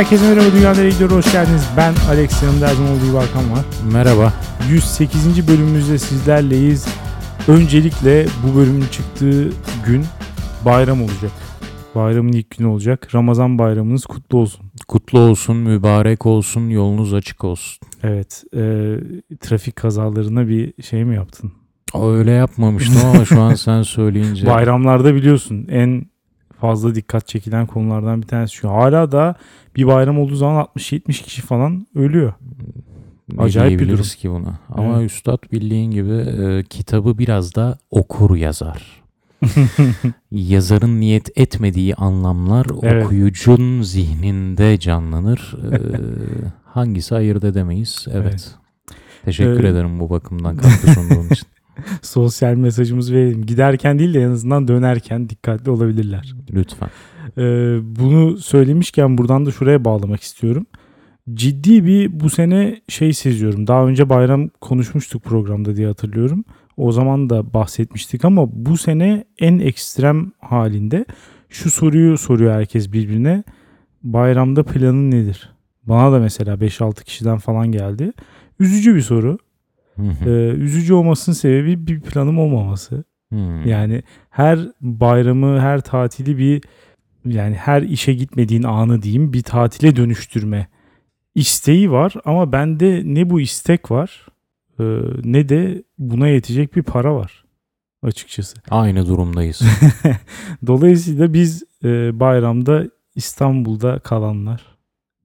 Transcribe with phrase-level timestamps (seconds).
[0.00, 1.68] Herkese merhaba Dünya Nereye Gidiyor hoş geldiniz.
[1.76, 3.64] Ben Alex yanımda her zaman olduğu gibi Hakan var.
[3.92, 4.32] Merhaba.
[4.70, 5.48] 108.
[5.48, 6.88] bölümümüzde sizlerleyiz.
[7.48, 9.50] Öncelikle bu bölümün çıktığı
[9.86, 10.04] gün
[10.64, 11.30] bayram olacak.
[11.94, 13.14] Bayramın ilk günü olacak.
[13.14, 14.66] Ramazan bayramınız kutlu olsun.
[14.88, 17.88] Kutlu olsun, mübarek olsun, yolunuz açık olsun.
[18.02, 18.60] Evet, e,
[19.40, 21.52] trafik kazalarına bir şey mi yaptın?
[22.02, 24.46] Öyle yapmamıştım ama şu an sen söyleyince.
[24.46, 26.04] Bayramlarda biliyorsun en
[26.60, 28.70] fazla dikkat çekilen konulardan bir tanesi şu.
[28.70, 29.34] Hala da
[29.76, 32.32] bir bayram olduğu zaman 60-70 kişi falan ölüyor.
[33.32, 34.58] ne acayip bir diyebiliriz ki buna.
[34.68, 35.10] Ama Evet.
[35.10, 39.00] üstad bildiğin gibi e, kitabı biraz da okur yazar.
[40.30, 43.04] Yazarın niyet etmediği anlamlar Evet.
[43.06, 45.56] okuyucun zihninde canlanır.
[45.72, 45.76] E,
[46.64, 48.06] hangisi ayırt edemeyiz.
[48.12, 48.22] Evet.
[48.30, 48.54] Evet.
[49.24, 51.48] Teşekkür Ee, ederim bu bakımdan katkı sunduğun için.
[52.02, 53.46] Sosyal mesajımızı verelim.
[53.46, 56.34] Giderken değil de en azından dönerken dikkatli olabilirler.
[56.52, 56.88] Lütfen.
[57.38, 57.42] Ee,
[57.82, 60.66] bunu söylemişken buradan da şuraya bağlamak istiyorum.
[61.34, 63.66] Ciddi bir bu sene şey seziyorum.
[63.66, 66.44] Daha önce bayram konuşmuştuk programda diye hatırlıyorum.
[66.76, 71.04] O zaman da bahsetmiştik ama bu sene en ekstrem halinde
[71.48, 73.44] şu soruyu soruyor herkes birbirine.
[74.02, 75.52] Bayramda planın nedir?
[75.86, 78.12] Bana da mesela 5-6 kişiden falan geldi.
[78.60, 79.38] Üzücü bir soru.
[79.98, 83.04] Ee, üzücü olmasının sebebi bir planım olmaması.
[83.64, 86.62] Yani her bayramı, her tatili bir
[87.24, 90.68] yani her işe gitmediğin anı diyeyim bir tatile dönüştürme
[91.34, 94.26] isteği var ama bende ne bu istek var
[94.80, 94.84] e,
[95.24, 97.44] ne de buna yetecek bir para var
[98.02, 98.56] açıkçası.
[98.70, 99.62] Aynı durumdayız.
[100.66, 104.76] Dolayısıyla biz e, bayramda İstanbul'da kalanlar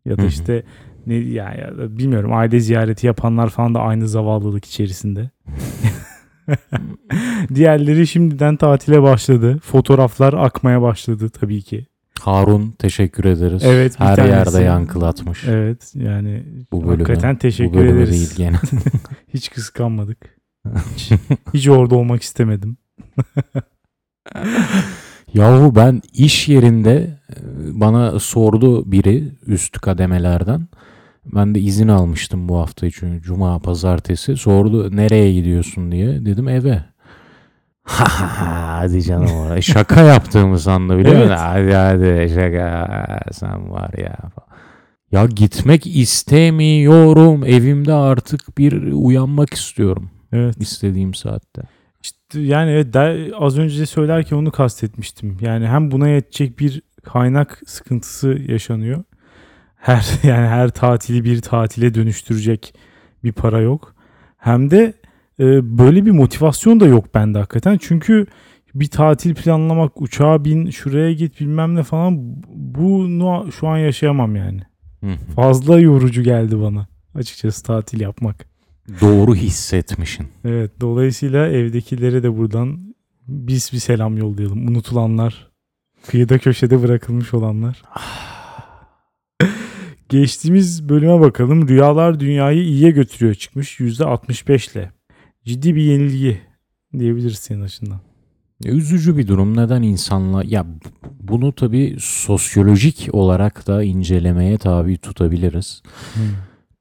[0.05, 0.63] ya da işte
[1.07, 1.61] ne yani
[1.99, 5.29] bilmiyorum aile ziyareti yapanlar falan da aynı zavallılık içerisinde.
[7.55, 9.59] Diğerleri şimdiden tatile başladı.
[9.63, 11.85] Fotoğraflar akmaya başladı tabii ki.
[12.21, 13.63] Harun teşekkür ederiz.
[13.65, 14.33] Evet, Her tanesi.
[14.33, 15.43] yerde yankılatmış.
[15.47, 17.03] Evet yani Bu bölümü.
[17.03, 18.37] hakikaten Bu teşekkür bölümü ederiz.
[18.37, 18.59] değil gene.
[19.33, 20.17] Hiç kıskanmadık.
[20.95, 21.11] Hiç,
[21.53, 22.77] hiç orada olmak istemedim.
[25.33, 27.35] Yahu ben iş yerinde e,
[27.79, 30.67] bana sordu biri üst kademelerden.
[31.33, 33.19] Ben de izin almıştım bu hafta için.
[33.21, 34.37] Cuma, pazartesi.
[34.37, 36.25] Sordu nereye gidiyorsun diye.
[36.25, 36.83] Dedim eve.
[37.83, 39.61] Ha ha ha hadi canım oraya.
[39.61, 41.29] Şaka yaptığımı sandı biliyor musun?
[41.29, 41.39] Evet.
[41.39, 44.17] Hadi hadi şaka sen var ya.
[45.11, 47.43] Ya gitmek istemiyorum.
[47.45, 50.09] Evimde artık bir uyanmak istiyorum.
[50.33, 50.55] Evet.
[50.61, 51.61] istediğim saatte.
[52.03, 55.37] İşte yani evet, der- az önce söylerken onu kastetmiştim.
[55.41, 59.03] Yani hem buna yetecek bir kaynak sıkıntısı yaşanıyor.
[59.85, 62.73] Her yani her tatili bir tatile dönüştürecek
[63.23, 63.95] bir para yok.
[64.37, 64.93] Hem de
[65.39, 67.77] e, böyle bir motivasyon da yok bende hakikaten.
[67.81, 68.25] Çünkü
[68.75, 72.17] bir tatil planlamak, uçağa bin, şuraya git bilmem ne falan
[72.55, 74.61] bunu şu an yaşayamam yani.
[75.35, 78.45] Fazla yorucu geldi bana açıkçası tatil yapmak.
[79.01, 80.27] Doğru hissetmişsin.
[80.45, 82.95] Evet dolayısıyla evdekilere de buradan
[83.27, 84.67] biz bir selam yollayalım.
[84.67, 85.51] Unutulanlar,
[86.07, 87.81] kıyıda köşede bırakılmış olanlar.
[90.09, 91.67] Geçtiğimiz bölüme bakalım.
[91.67, 94.91] Rüyalar dünyayı iyiye götürüyor çıkmış %65 ile.
[95.45, 96.41] Ciddi bir yenilgi
[96.99, 97.99] diyebiliriz senin açından.
[98.63, 99.57] Üzücü bir durum.
[99.57, 100.65] Neden insanlar ya
[101.21, 105.81] bunu tabii sosyolojik olarak da incelemeye tabi tutabiliriz.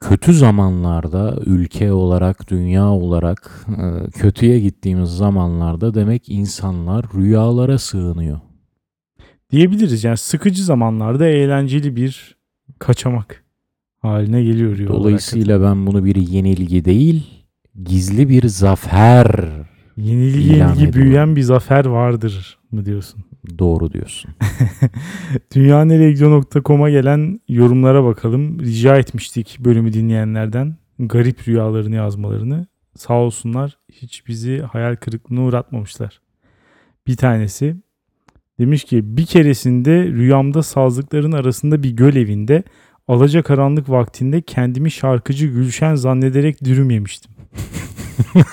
[0.01, 8.41] Kötü zamanlarda ülke olarak, dünya olarak e, kötüye gittiğimiz zamanlarda demek insanlar rüyalara sığınıyor.
[9.51, 12.37] Diyebiliriz yani sıkıcı zamanlarda eğlenceli bir
[12.79, 13.45] kaçamak
[13.99, 14.89] haline geliyor olarak.
[14.89, 17.45] Dolayısıyla ben bunu bir yenilgi değil,
[17.85, 19.27] gizli bir zafer
[19.97, 23.25] Yenilgi yenilgi büyüyen bir zafer vardır mı diyorsun?
[23.59, 24.31] doğru diyorsun.
[25.55, 28.61] Dünyaneregidiyor.com'a gelen yorumlara bakalım.
[28.61, 32.67] Rica etmiştik bölümü dinleyenlerden garip rüyalarını yazmalarını.
[32.97, 36.21] Sağ olsunlar hiç bizi hayal kırıklığına uğratmamışlar.
[37.07, 37.77] Bir tanesi
[38.59, 42.63] demiş ki bir keresinde rüyamda sazlıkların arasında bir göl evinde
[43.09, 47.33] alacakaranlık vaktinde kendimi şarkıcı Gülşen zannederek dürüm yemiştim.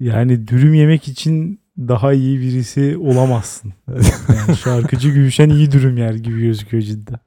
[0.00, 3.72] yani dürüm yemek için daha iyi birisi olamazsın.
[4.28, 7.18] Yani şarkıcı Gülşen iyi dürüm yer gibi gözüküyor cidden.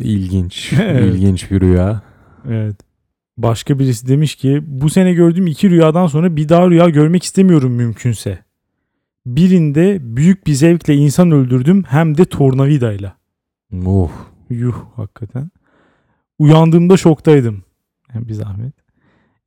[0.00, 1.14] İlginç, Evet.
[1.14, 2.02] ilginç bir rüya.
[2.48, 2.76] Evet.
[3.38, 7.72] Başka birisi demiş ki bu sene gördüğüm iki rüyadan sonra bir daha rüya görmek istemiyorum
[7.72, 8.38] mümkünse.
[9.26, 13.16] Birinde büyük bir zevkle insan öldürdüm hem de tornavidayla.
[13.86, 14.10] Oh,
[14.50, 15.50] Yuh hakikaten.
[16.38, 17.64] Uyandığımda şoktaydım.
[18.14, 18.74] Yani bir zahmet.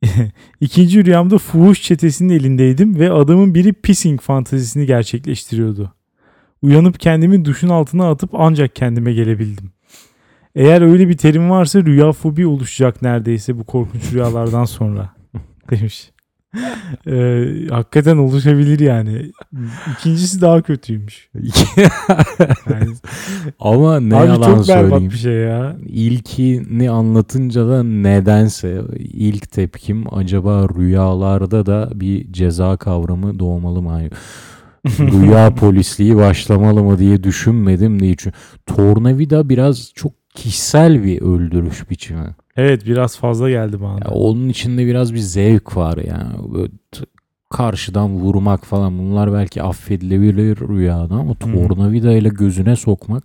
[0.60, 5.94] İkinci rüyamda fuhuş çetesinin elindeydim ve adamın biri pissing fantezisini gerçekleştiriyordu.
[6.62, 9.72] Uyanıp kendimi duşun altına atıp ancak kendime gelebildim.
[10.56, 15.10] Eğer öyle bir terim varsa rüya fobi oluşacak neredeyse bu korkunç rüyalardan sonra
[15.70, 16.12] demiş.
[17.08, 19.32] Ee, hakikaten oluşabilir yani.
[19.92, 21.30] İkincisi daha kötüymüş.
[22.70, 22.86] Yani,
[23.60, 25.10] Ama ne abi yalan çok söyleyeyim.
[25.12, 25.76] bir şey ya.
[25.88, 34.02] İlkini anlatınca da nedense ilk tepkim acaba rüyalarda da bir ceza kavramı doğmalı mı?
[35.00, 38.16] Rüya polisliği başlamalı mı diye düşünmedim değil.
[38.20, 42.36] Çünkü tornavida biraz çok kişisel bir öldürüş biçimi.
[42.58, 44.00] Evet biraz fazla geldi bana.
[44.06, 46.54] Ya onun içinde biraz bir zevk var yani.
[46.54, 46.72] Böyle
[47.50, 53.24] karşıdan vurmak falan bunlar belki affedilebilir rüyada ama tornavida ile gözüne sokmak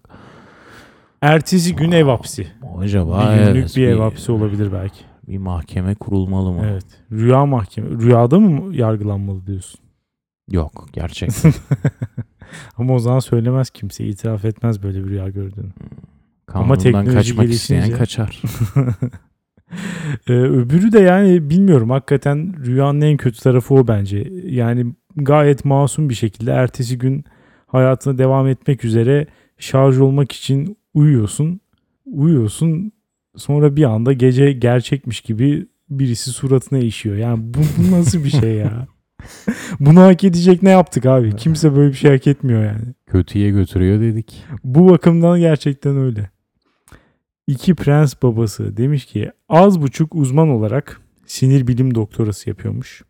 [1.22, 2.46] Ertesi gün ev hapsi.
[2.78, 5.00] acaba bir günlük evet, bir ev hapsi olabilir belki.
[5.28, 6.60] bir mahkeme kurulmalı mı?
[6.64, 6.84] Evet.
[7.12, 7.90] Rüya mahkeme.
[7.90, 9.80] Rüyada mı yargılanmalı diyorsun?
[10.50, 11.52] Yok gerçekten.
[12.76, 14.04] Ama o zaman söylemez kimse.
[14.06, 15.70] itiraf etmez böyle bir rüya gördüğünü.
[16.46, 18.42] Kanundan teknoloji kaçmak isteyen kaçar.
[20.28, 21.90] Ee, öbürü de yani bilmiyorum.
[21.90, 24.32] Hakikaten rüyanın en kötü tarafı o bence.
[24.44, 27.24] Yani gayet masum bir şekilde ertesi gün
[27.66, 29.26] hayatına devam etmek üzere
[29.58, 31.60] şarj olmak için uyuyorsun.
[32.06, 32.92] Uyuyorsun.
[33.36, 37.16] Sonra bir anda gece gerçekmiş gibi birisi suratına işiyor.
[37.16, 38.86] Yani bu, bu nasıl bir şey ya?
[39.80, 41.36] Bunu hak edecek ne yaptık abi?
[41.36, 42.94] Kimse böyle bir şey hak etmiyor yani.
[43.06, 44.44] Kötüye götürüyor dedik.
[44.64, 46.30] Bu bakımdan gerçekten öyle.
[47.46, 53.02] İki prens babası demiş ki az buçuk uzman olarak sinir bilim doktorası yapıyormuş.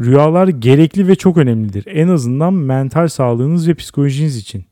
[0.00, 1.84] Rüyalar gerekli ve çok önemlidir.
[1.86, 4.64] En azından mental sağlığınız ve psikolojiniz için.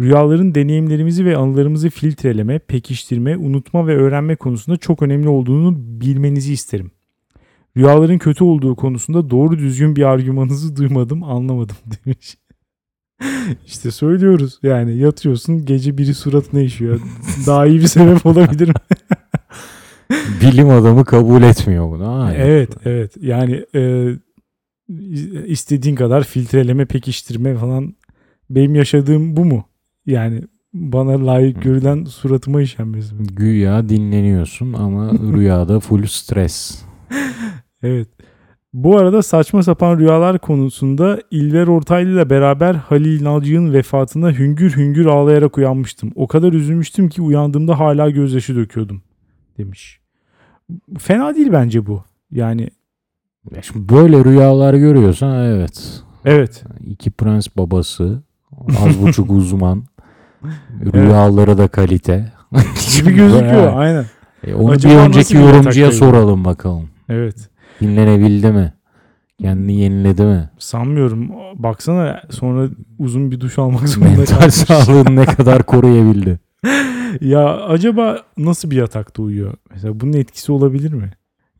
[0.00, 6.90] Rüyaların deneyimlerimizi ve anılarımızı filtreleme, pekiştirme, unutma ve öğrenme konusunda çok önemli olduğunu bilmenizi isterim.
[7.76, 11.76] Rüyaların kötü olduğu konusunda doğru düzgün bir argümanınızı duymadım, anlamadım
[12.06, 12.36] demiş.
[13.66, 17.00] İşte söylüyoruz yani yatıyorsun gece biri suratına işiyor.
[17.46, 18.74] Daha iyi bir sebep olabilir mi?
[20.40, 22.22] Bilim adamı kabul etmiyor bunu.
[22.22, 22.38] Hayır.
[22.40, 24.12] evet evet yani e,
[25.46, 27.94] istediğin kadar filtreleme pekiştirme falan
[28.50, 29.64] benim yaşadığım bu mu?
[30.06, 30.42] Yani
[30.74, 33.26] bana layık görülen suratıma işenmesi mi?
[33.26, 36.82] Güya dinleniyorsun ama rüyada full stres.
[37.82, 38.08] Evet.
[38.72, 45.06] Bu arada saçma sapan rüyalar konusunda İlver Ortaylı ile beraber Halil Nalcı'nın vefatına hüngür hüngür
[45.06, 46.12] ağlayarak uyanmıştım.
[46.14, 49.02] O kadar üzülmüştüm ki uyandığımda hala gözyaşı döküyordum
[49.58, 50.00] demiş.
[50.98, 52.04] Fena değil bence bu.
[52.30, 52.68] Yani
[53.54, 56.02] Ya şimdi böyle rüyalar görüyorsan evet.
[56.24, 56.64] evet.
[56.86, 58.22] İki prens babası,
[58.80, 59.84] az buçuk uzman,
[60.94, 62.32] rüyaları da kalite.
[62.96, 64.04] Gibi gözüküyor aynen.
[64.46, 66.88] E, onu Acaba bir önceki yorumcuya soralım bakalım.
[67.08, 67.51] Evet.
[67.82, 68.72] Dinlenebildi mi?
[69.40, 70.50] Kendini yeniledi mi?
[70.58, 71.30] Sanmıyorum.
[71.54, 72.68] Baksana sonra
[72.98, 74.54] uzun bir duş almak zorunda Mental kalmış.
[74.54, 76.38] sağlığını ne kadar koruyabildi?
[77.20, 79.54] Ya acaba nasıl bir yatakta uyuyor?
[79.70, 81.10] Mesela bunun etkisi olabilir mi?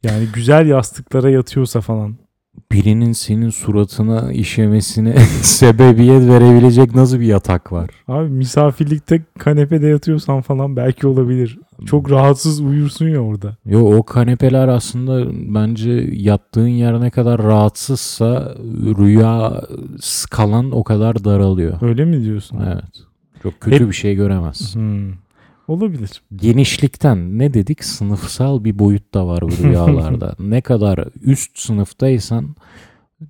[0.03, 2.17] Yani güzel yastıklara yatıyorsa falan.
[2.73, 7.91] Birinin senin suratına işemesine sebebiyet verebilecek nasıl bir yatak var?
[8.09, 11.59] Abi misafirlikte kanepede yatıyorsan falan belki olabilir.
[11.87, 13.57] Çok rahatsız uyursun ya orada.
[13.67, 18.55] Yo o kanepeler aslında bence yattığın yer ne kadar rahatsızsa
[18.99, 19.63] rüya
[20.01, 21.83] skalan o kadar daralıyor.
[21.83, 22.61] Öyle mi diyorsun?
[22.67, 22.85] Evet.
[23.43, 24.81] Çok kötü Hep- bir şey göremezsin.
[24.81, 25.15] Hmm.
[25.69, 26.23] Olabilir.
[26.37, 27.85] Genişlikten ne dedik?
[27.85, 30.35] Sınıfsal bir boyut da var bu rüyalarda.
[30.41, 32.57] ne kadar üst sınıftaysan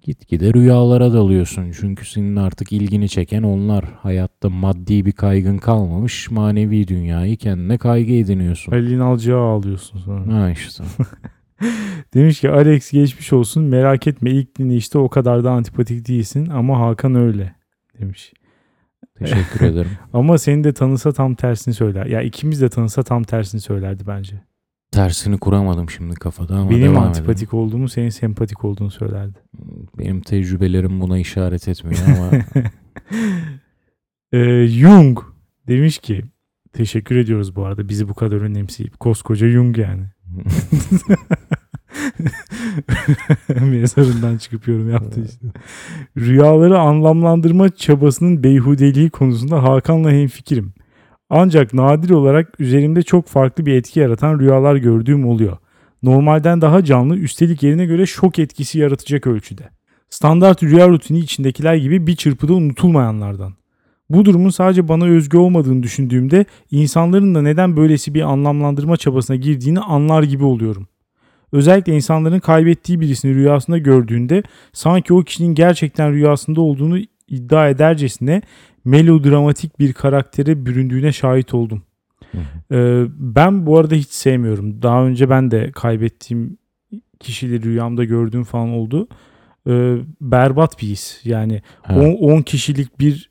[0.03, 1.73] gitgide rüyalara dalıyorsun.
[1.81, 3.85] Çünkü senin artık ilgini çeken onlar.
[3.85, 6.31] Hayatta maddi bir kaygın kalmamış.
[6.31, 8.73] Manevi dünyayı kendine kaygı ediniyorsun.
[8.73, 10.35] Halil'in alacağı ağlıyorsun sonra.
[10.35, 10.85] Ha işte.
[12.15, 16.81] Demiş ki Alex geçmiş olsun merak etme ilk dinleyişte o kadar da antipatik değilsin ama
[16.81, 17.55] Hakan öyle
[18.01, 18.33] demiş.
[19.19, 19.91] Teşekkür ederim.
[20.13, 22.07] Ama seni de tanısa tam tersini söyler.
[22.07, 24.43] Ya ikimiz de tanısa tam tersini söylerdi bence.
[24.93, 27.59] Tersini kuramadım şimdi kafada ama Benim devam antipatik edelim.
[27.65, 29.39] olduğumu senin sempatik olduğunu söylerdi.
[29.99, 32.31] Benim tecrübelerim buna işaret etmiyor ama
[34.33, 35.19] Ee, Jung
[35.69, 36.23] demiş ki
[36.73, 40.03] teşekkür ediyoruz bu arada bizi bu kadar önemseyip koskoca Jung yani.
[43.71, 45.47] Mezarından çıkıp yorum yaptı işte.
[46.19, 50.73] Rüyaları anlamlandırma çabasının beyhudeliği konusunda Hakan'la hemfikirim.
[51.35, 55.57] Ancak nadir olarak üzerimde çok farklı bir etki yaratan rüyalar gördüğüm oluyor.
[56.03, 59.63] Normalden daha canlı üstelik yerine göre şok etkisi yaratacak ölçüde.
[60.11, 63.55] Standart rüya rutini içindekiler gibi bir çırpıda unutulmayanlardan.
[64.11, 69.81] Bu durumun sadece bana özgü olmadığını düşündüğümde insanların da neden böylesi bir anlamlandırma çabasına girdiğini
[69.81, 70.89] anlar gibi oluyorum.
[71.53, 76.99] Özellikle insanların kaybettiği birisini rüyasında gördüğünde sanki o kişinin gerçekten rüyasında olduğunu
[77.29, 78.43] iddia edercesine
[78.85, 81.83] melodramatik bir karaktere büründüğüne şahit oldum.
[82.73, 84.83] Ee, ben bu arada hiç sevmiyorum.
[84.83, 86.59] Daha önce ben de kaybettiğim
[87.21, 89.09] kişileri rüyamda gördüğüm falan oldu.
[89.69, 91.21] Ee, berbat bir his.
[91.25, 92.17] Yani Evet.
[92.21, 93.31] 10 kişilik bir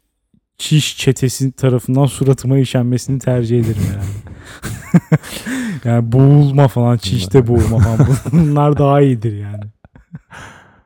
[0.58, 4.10] çiş çetesi tarafından suratıma işenmesini tercih ederim yani.
[5.86, 8.08] yani boğulma falan, çişte boğulma falan.
[8.32, 9.64] Bunlar daha iyidir yani.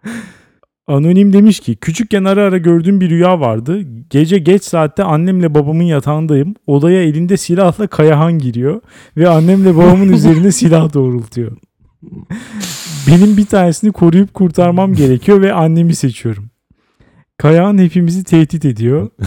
[0.88, 3.82] Anonim demiş ki küçükken ara ara gördüğüm bir rüya vardı.
[4.10, 6.56] Gece geç saatte annemle babamın yatağındayım.
[6.68, 8.82] Odaya elinde silahla Kayahan giriyor
[9.18, 11.58] ve annemle babamın üzerine silah doğrultuyor.
[13.08, 16.50] Benim bir tanesini koruyup kurtarmam gerekiyor ve annemi seçiyorum.
[17.38, 19.10] Kayahan hepimizi tehdit ediyor.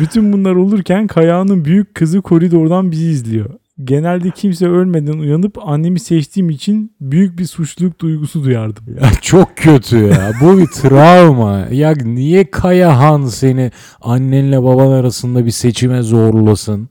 [0.00, 3.50] Bütün bunlar olurken Kayahan'ın büyük kızı koridordan bizi izliyor.
[3.84, 8.84] Genelde kimse ölmeden uyanıp annemi seçtiğim için büyük bir suçluluk duygusu duyardım.
[9.02, 10.32] Ya çok kötü ya.
[10.40, 11.66] Bu bir travma.
[11.70, 16.88] Ya niye Kayahan seni annenle baban arasında bir seçime zorlasın?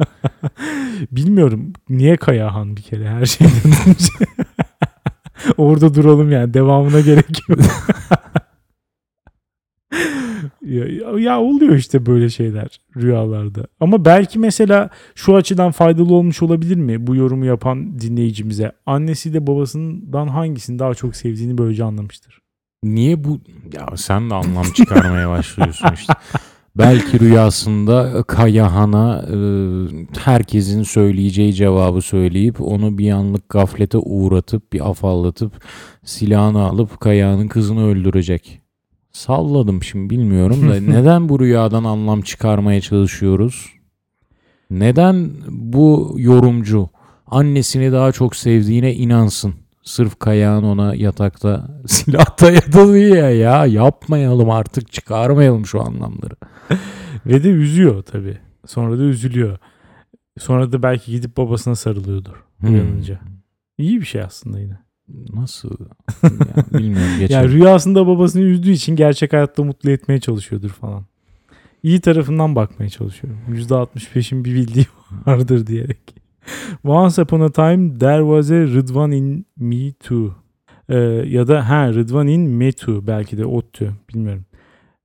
[1.12, 4.25] Bilmiyorum niye Kayahan bir kere her şeyden önce.
[5.57, 7.59] Orada duralım yani devamına gerek yok.
[10.75, 13.67] ya, ya oluyor işte böyle şeyler rüyalarda.
[13.79, 18.71] Ama belki mesela şu açıdan faydalı olmuş olabilir mi bu yorumu yapan dinleyicimize?
[18.85, 22.39] Annesi de babasından hangisini daha çok sevdiğini böylece anlamıştır.
[22.83, 23.41] Niye bu?
[23.73, 26.13] Ya sen de anlam çıkarmaya başlıyorsun işte.
[26.77, 29.37] Belki rüyasında Kayahan'a e,
[30.19, 35.63] herkesin söyleyeceği cevabı söyleyip onu bir anlık gaflete uğratıp bir afallatıp
[36.05, 38.62] silahını alıp Kayahan'ın kızını öldürecek.
[39.13, 43.70] Salladım şimdi bilmiyorum da neden bu rüyadan anlam çıkarmaya çalışıyoruz?
[44.70, 46.89] Neden bu yorumcu
[47.27, 49.53] annesini daha çok sevdiğine inansın?
[49.84, 56.36] Sırf Kayağın ona yatakta silah dayadı diye ya yapmayalım artık çıkarmayalım şu anlamları.
[57.25, 58.38] Ve de üzüyor tabii.
[58.65, 59.58] Sonra da üzülüyor.
[60.39, 62.74] Sonra da belki gidip babasına sarılıyordur Hmm.
[62.74, 63.20] uyanınca.
[63.77, 64.77] İyi bir şey aslında yine.
[65.34, 65.70] Nasıl?
[66.24, 67.51] Ya, bilmiyorum Yani geçelim.
[67.51, 71.05] rüyasında babasını üzdüğü için gerçek hayatta mutlu etmeye çalışıyordur falan.
[71.84, 73.39] İyi tarafından bakmaya çalışıyorum.
[73.51, 74.86] %65'in bir bildiği
[75.25, 76.00] vardır diyerek.
[76.84, 80.36] Once upon a time there was a Rıdvan in me too.
[80.89, 80.96] Ee,
[81.27, 84.46] ya da ha Rıdvan in me too belki de ODTÜ bilmiyorum.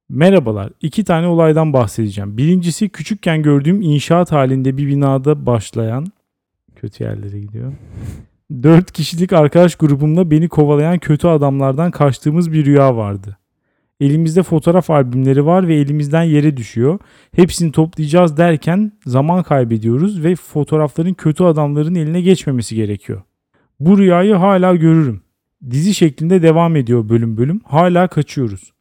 [0.08, 0.72] Merhabalar.
[0.80, 2.36] İki tane olaydan bahsedeceğim.
[2.36, 6.06] Birincisi küçükken gördüğüm inşaat halinde bir binada başlayan
[6.76, 7.72] kötü yerlere gidiyor.
[8.50, 13.38] Dört kişilik arkadaş grubumla beni kovalayan kötü adamlardan kaçtığımız bir rüya vardı.
[14.00, 16.98] Elimizde fotoğraf albümleri var ve elimizden yere düşüyor.
[17.36, 23.22] Hepsini toplayacağız derken zaman kaybediyoruz ve fotoğrafların kötü adamların eline geçmemesi gerekiyor.
[23.80, 25.22] Bu rüyayı hala görürüm.
[25.70, 27.60] Dizi şeklinde devam ediyor bölüm bölüm.
[27.64, 28.72] Hala kaçıyoruz.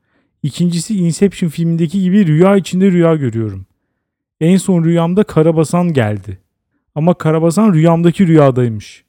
[0.43, 3.65] İkincisi Inception filmindeki gibi rüya içinde rüya görüyorum.
[4.41, 6.37] En son rüyamda Karabasan geldi.
[6.95, 9.06] Ama Karabasan rüyamdaki rüyadaymış.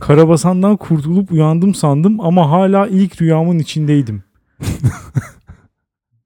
[0.00, 4.22] Karabasan'dan kurtulup uyandım sandım ama hala ilk rüyamın içindeydim.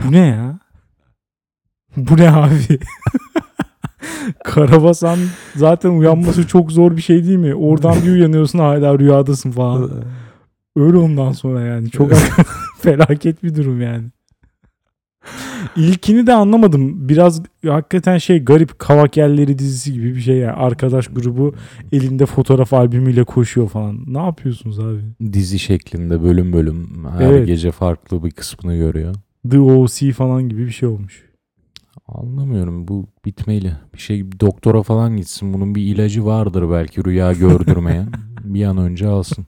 [0.05, 0.59] Bu ne ya?
[1.97, 2.79] Bu ne abi?
[4.45, 5.19] Karabasan
[5.57, 7.55] zaten uyanması çok zor bir şey değil mi?
[7.55, 9.91] Oradan bir uyanıyorsun hala rüyadasın falan.
[10.77, 11.91] Öyle ondan sonra yani.
[11.91, 12.13] Çok
[12.81, 14.05] felaket bir durum yani.
[15.77, 17.09] İlkini de anlamadım.
[17.09, 20.53] Biraz hakikaten şey garip kavak yerleri dizisi gibi bir şey yani.
[20.53, 21.55] Arkadaş grubu
[21.93, 24.05] elinde fotoğraf albümüyle koşuyor falan.
[24.07, 25.33] Ne yapıyorsunuz abi?
[25.33, 27.47] Dizi şeklinde bölüm bölüm her Evet.
[27.47, 29.15] gece farklı bir kısmını görüyor.
[29.51, 30.13] The O.C.
[30.13, 31.25] falan gibi bir şey olmuş.
[32.09, 33.73] Anlamıyorum bu bitmeli.
[33.95, 35.55] Bir şey doktora falan gitsin.
[35.55, 38.09] Bunun bir ilacı vardır belki rüya gördürmeyen.
[38.45, 39.47] bir an önce alsın.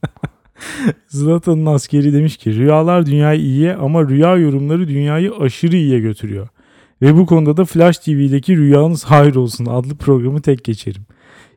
[1.09, 6.49] Zlatan'ın askeri demiş ki rüyalar dünyayı iyiye ama rüya yorumları dünyayı aşırı iyiye götürüyor.
[7.03, 11.03] Ve bu konuda da Flash TV'deki Rüyanız Hayır Olsun adlı programı tek geçerim.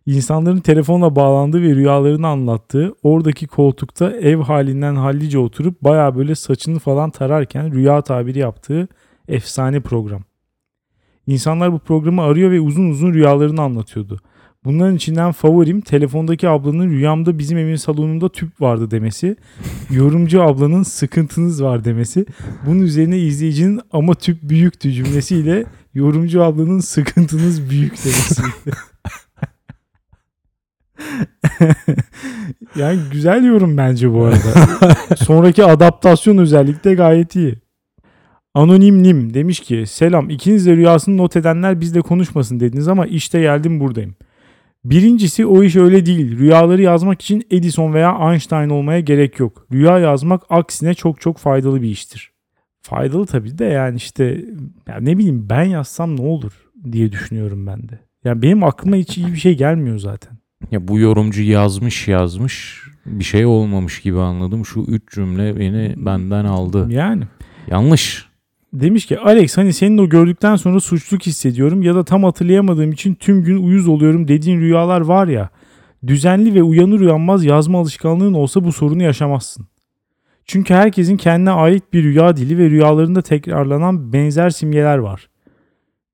[0.06, 6.80] İnsanların telefonla bağlandığı ve rüyalarını anlattığı, oradaki koltukta ev halinden hallice oturup baya böyle saçını
[6.80, 8.88] falan tararken rüya tabiri yaptığı
[9.27, 10.22] efsane program.
[11.27, 14.20] İnsanlar bu programı arıyor ve uzun uzun rüyalarını anlatıyordu.
[14.66, 19.36] Bunların içinden favorim telefondaki ablanın rüyamda bizim evin salonunda tüp vardı demesi.
[19.92, 22.26] Yorumcu ablanın sıkıntınız var demesi.
[22.66, 28.42] Bunun üzerine izleyicinin ama tüp büyüktü cümlesiyle yorumcu ablanın sıkıntınız büyük demesi.
[32.76, 34.96] yani güzel yorum bence bu arada.
[35.16, 37.56] Sonraki adaptasyon özellikle gayet iyi.
[38.54, 43.40] Anonim Nim demiş ki selam ikiniz de rüyasını not edenler bizle konuşmasın dediniz ama işte
[43.40, 44.16] geldim buradayım.
[44.89, 46.39] Birincisi o iş öyle değil.
[46.39, 49.67] Rüyaları yazmak için Edison veya Einstein olmaya gerek yok.
[49.72, 52.32] Rüya yazmak aksine çok çok faydalı bir iştir.
[52.82, 54.46] Faydalı tabii de yani işte
[54.88, 56.51] ya ne bileyim ben yazsam ne olur
[56.91, 58.00] diye düşünüyorum ben de.
[58.24, 60.38] Yani benim aklıma hiç iyi bir şey gelmiyor zaten.
[60.72, 64.65] Ya bu yorumcu yazmış yazmış bir şey olmamış gibi anladım.
[64.65, 66.88] Şu üç cümle beni benden aldı.
[66.89, 67.24] Yani
[67.67, 68.26] Yanlış.
[68.81, 73.15] Demiş ki Alex hani senin o gördükten sonra suçluluk hissediyorum ya da tam hatırlayamadığım için
[73.15, 75.50] tüm gün uyuz oluyorum dediğin rüyalar var ya.
[76.07, 79.67] Düzenli ve uyanır uyanmaz yazma alışkanlığın olsa bu sorunu yaşamazsın.
[80.46, 85.29] Çünkü herkesin kendine ait bir rüya dili ve rüyalarında tekrarlanan benzer simgeler var.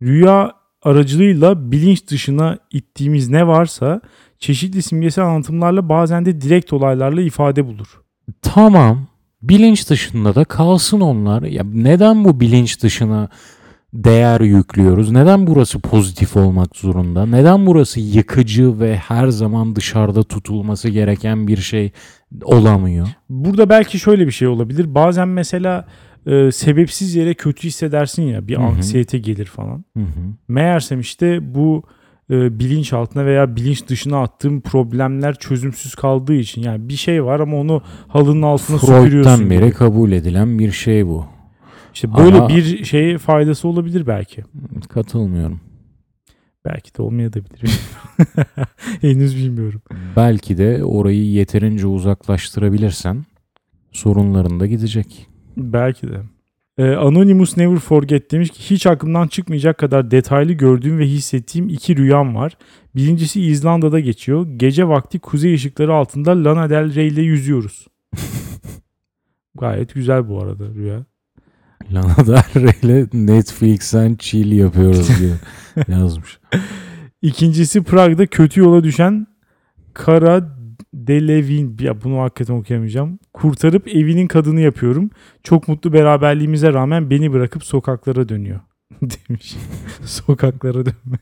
[0.01, 0.51] Rüya
[0.82, 4.01] aracılığıyla bilinç dışına ittiğimiz ne varsa
[4.39, 8.01] çeşitli simgesel anlatımlarla bazen de direkt olaylarla ifade bulur.
[8.41, 9.08] Tamam.
[9.44, 11.44] Bilinç dışında da kalsın onlar.
[11.44, 13.30] Ya neden bu bilinç dışına
[13.94, 15.12] değer yüklüyoruz?
[15.12, 17.26] Neden burası pozitif olmak zorunda?
[17.26, 21.92] Neden burası yıkıcı ve her zaman dışarıda tutulması gereken bir şey
[22.44, 23.08] olamıyor?
[23.30, 24.96] Burada belki şöyle bir şey olabilir.
[24.96, 25.88] Bazen mesela
[26.26, 28.66] e, sebepsiz yere kötü hissedersin ya bir Hı hı.
[28.66, 29.86] anksiyete gelir falan.
[29.98, 30.34] Hı hı.
[30.48, 31.84] Meğersem işte bu
[32.34, 37.40] e, bilinç altına veya bilinç dışına attığım problemler çözümsüz kaldığı için yani bir şey var
[37.40, 39.10] ama onu halının altına süpürüyorsun.
[39.10, 41.25] Freud'dan beri kabul edilen bir şey bu.
[41.94, 44.44] İşte böyle Ama- bir şeye faydası olabilir belki.
[44.90, 45.62] Katılmıyorum.
[46.66, 47.46] Belki de olmayabilir.
[49.02, 49.82] Henüz bilmiyorum.
[50.16, 53.25] Belki de orayı yeterince uzaklaştırabilirsen
[53.92, 55.28] sorunların da gidecek.
[55.58, 56.22] Belki de.
[56.77, 61.98] Ee, Anonymous Never Forget demiş ki hiç aklımdan çıkmayacak kadar detaylı gördüğüm ve hissettiğim iki
[61.98, 62.58] rüyam var.
[62.96, 64.48] Birincisi İzlanda'da geçiyor.
[64.58, 67.88] Gece vakti kuzey ışıkları altında Lana Del Rey ile yüzüyoruz.
[69.56, 71.06] Gayet güzel bu arada rüya.
[71.92, 75.34] Lana Del Rey'le Netflix'ten chill yapıyoruz diye
[75.88, 76.39] yazmış.
[77.22, 79.27] İkincisi Prag'da kötü yola düşen
[79.94, 80.52] Kara
[80.94, 83.20] Delevin ya bunu hakikaten okuyamayacağım.
[83.34, 85.10] Kurtarıp evinin kadını yapıyorum.
[85.44, 88.60] Çok mutlu beraberliğimize rağmen beni bırakıp sokaklara dönüyor
[89.01, 89.56] demiş.
[90.06, 91.18] sokaklara dönme.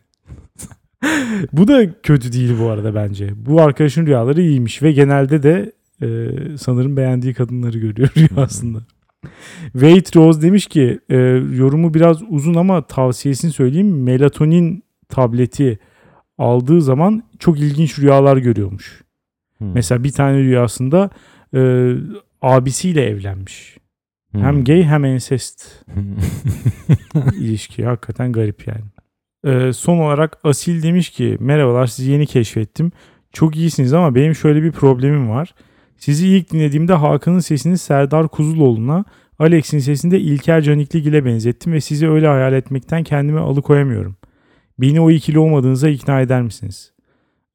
[1.54, 3.34] bu da kötü değil bu arada bence.
[3.36, 8.80] Bu arkadaşın rüyaları iyiymiş ve genelde de e, sanırım beğendiği kadınları görüyor rüyasında.
[9.72, 11.18] Wait Rose demiş ki e,
[11.56, 14.04] yorumu biraz uzun ama tavsiyesini söyleyeyim.
[14.04, 15.80] Melatonin tableti
[16.38, 19.02] aldığı zaman çok ilginç rüyalar görüyormuş.
[19.62, 19.74] Hmm.
[19.74, 21.10] Mesela bir tane rüyasında
[21.56, 21.91] e,
[22.41, 23.78] abisiyle evlenmiş.
[24.32, 24.41] Hmm.
[24.41, 25.86] Hem gay hem ensest
[27.39, 27.86] ilişki.
[27.86, 28.86] Hakikaten garip yani.
[29.43, 32.91] E, son olarak Asil demiş ki merhabalar sizi yeni keşfettim.
[33.34, 35.56] Çok iyisiniz ama benim şöyle bir problemim var.
[35.97, 39.06] Sizi ilk dinlediğimde Hakan'ın sesini Serdar Kuzuloğlu'na,
[39.39, 44.15] Alex'in sesini de İlker Canikligil'e benzettim ve sizi öyle hayal etmekten kendimi alıkoyamıyorum.
[44.80, 46.91] Beni o ikili olmadığınıza ikna eder misiniz?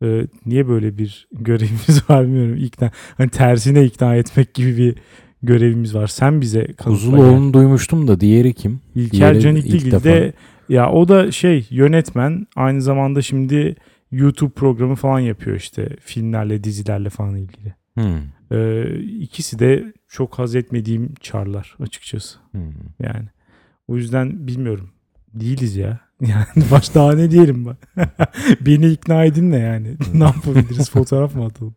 [0.02, 2.56] Ee, niye böyle bir görevimiz var bilmiyorum.
[2.56, 4.94] İkna, hani tersine ikna etmek gibi bir
[5.42, 6.06] görevimiz var.
[6.06, 6.74] Sen bize gel.
[6.76, 8.80] Kuzuloğlu'nu duymuştum da diğeri kim?
[8.94, 10.04] İlker Diğeri defa.
[10.04, 10.32] de
[10.68, 13.76] ya o da şey yönetmen aynı zamanda şimdi
[14.10, 17.74] YouTube programı falan yapıyor işte filmlerle dizilerle falan ilgili.
[17.94, 18.18] Hmm.
[18.52, 22.38] Ee, ikisi de çok haz etmediğim çarlar açıkçası.
[22.50, 22.72] Hmm.
[23.00, 23.28] Yani
[23.88, 24.90] o yüzden bilmiyorum.
[25.34, 26.00] Değiliz ya.
[26.20, 28.06] Yani baş daha ne diyelim ben.
[28.66, 29.96] Beni ikna edin ne yani?
[30.14, 30.90] ne yapabiliriz?
[30.90, 31.74] Fotoğraf mı atalım?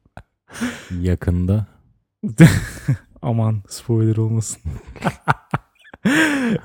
[1.02, 1.68] Yakında.
[3.22, 4.62] Aman spoiler olmasın.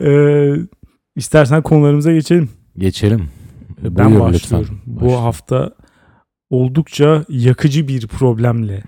[0.01, 0.53] ee,
[1.17, 2.51] istersen konularımıza geçelim.
[2.79, 3.29] Geçelim.
[3.83, 4.75] Ben Buyur başlıyorum.
[4.75, 4.95] lütfen.
[5.01, 5.23] Bu Başla.
[5.23, 5.75] hafta
[6.51, 8.83] oldukça yakıcı bir problemle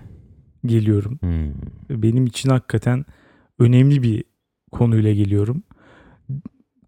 [0.65, 1.19] geliyorum.
[1.21, 2.01] Hmm.
[2.03, 3.05] Benim için hakikaten
[3.59, 4.23] önemli bir
[4.71, 5.63] konuyla geliyorum.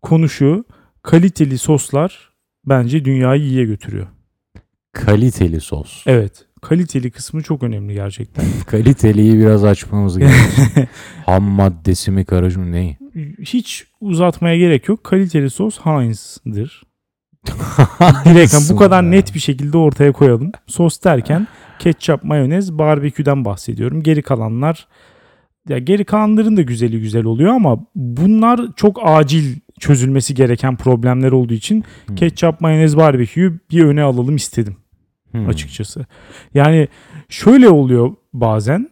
[0.02, 0.66] Konu şu,
[1.10, 2.30] kaliteli soslar
[2.66, 4.08] bence dünyayı iyiye götürüyor.
[4.94, 6.04] Kaliteli sos.
[6.06, 8.46] Evet, kaliteli kısmı çok önemli gerçekten.
[8.66, 10.88] Kaliteliyi biraz açmamız gerekiyor.
[11.26, 12.98] Ham maddesi mi karışım ne?
[13.40, 15.04] Hiç uzatmaya gerek yok.
[15.04, 16.84] Kaliteli sos Heinz'dir.
[18.26, 20.52] Direkt bu kadar net bir şekilde ortaya koyalım.
[20.68, 21.48] Sos derken
[21.80, 24.04] ketçap, mayonez, barbeküden bahsediyorum.
[24.04, 24.88] Geri kalanlar
[25.70, 31.54] ya geri kalanların da güzeli güzel oluyor ama bunlar çok acil çözülmesi gereken problemler olduğu
[31.54, 32.16] için Hmm.
[32.16, 34.76] ketçap, mayonez, barbeküyü bir öne alalım istedim
[35.32, 35.48] Hmm.
[35.48, 36.06] açıkçası.
[36.54, 36.88] Yani
[37.30, 38.90] şöyle oluyor bazen.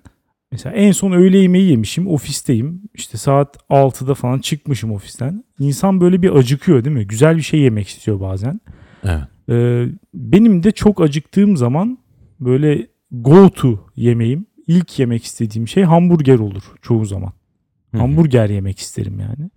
[0.51, 2.07] Mesela en son öğle yemeği yemişim.
[2.07, 2.81] Ofisteyim.
[2.93, 5.43] İşte saat 6'da falan çıkmışım ofisten.
[5.59, 7.07] İnsan böyle bir acıkıyor değil mi?
[7.07, 8.61] Güzel bir şey yemek istiyor bazen.
[9.03, 9.21] Evet.
[9.49, 11.97] Ee, benim de çok acıktığım zaman
[12.39, 14.45] böyle go to yemeğim.
[14.67, 17.33] ilk yemek istediğim şey hamburger olur çoğu zaman.
[17.91, 18.01] Hı hı.
[18.01, 19.49] Hamburger yemek isterim yani.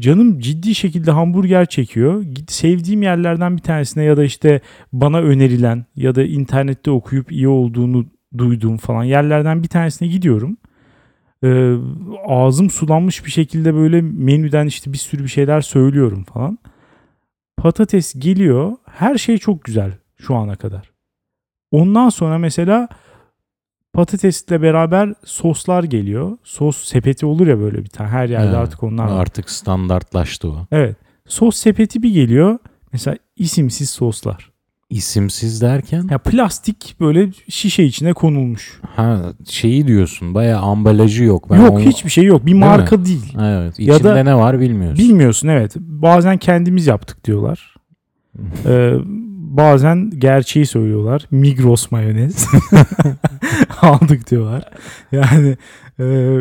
[0.00, 2.24] Canım ciddi şekilde hamburger çekiyor.
[2.48, 4.60] Sevdiğim yerlerden bir tanesine ya da işte
[4.92, 8.06] bana önerilen ya da internette okuyup iyi olduğunu
[8.38, 10.56] duyduğum falan yerlerden bir tanesine gidiyorum.
[11.44, 11.74] Ee,
[12.26, 16.58] ağzım sulanmış bir şekilde böyle menüden işte bir sürü bir şeyler söylüyorum falan.
[17.56, 18.72] Patates geliyor.
[18.84, 20.90] Her şey çok güzel şu ana kadar.
[21.70, 22.88] Ondan sonra mesela
[23.98, 26.36] patatesle beraber soslar geliyor.
[26.44, 28.08] Sos sepeti olur ya böyle bir tane.
[28.10, 28.56] Her yerde Evet.
[28.56, 29.20] artık onlar var.
[29.20, 30.66] Artık standartlaştı o.
[30.72, 30.96] Evet.
[31.28, 32.58] Sos sepeti bir geliyor.
[32.92, 34.50] Mesela isimsiz soslar.
[34.90, 38.80] İsimsiz derken Ya plastik böyle şişe içine konulmuş.
[38.96, 41.50] ha şeyi diyorsun bayağı ambalajı yok.
[41.50, 42.46] Ben yok onu- hiçbir şey yok.
[42.46, 42.58] Bir mi?
[42.60, 43.34] marka değil.
[43.40, 43.78] Evet.
[43.80, 44.98] Ya içinde da- ne var bilmiyorsun.
[44.98, 45.76] Bilmiyorsun evet.
[45.76, 47.74] Bazen kendimiz yaptık diyorlar.
[48.66, 48.94] Ee,
[49.56, 51.26] bazen gerçeği söylüyorlar.
[51.30, 52.46] Migros mayonez
[53.82, 54.64] aldık diyorlar.
[55.12, 55.56] Yani
[56.00, 56.36] e,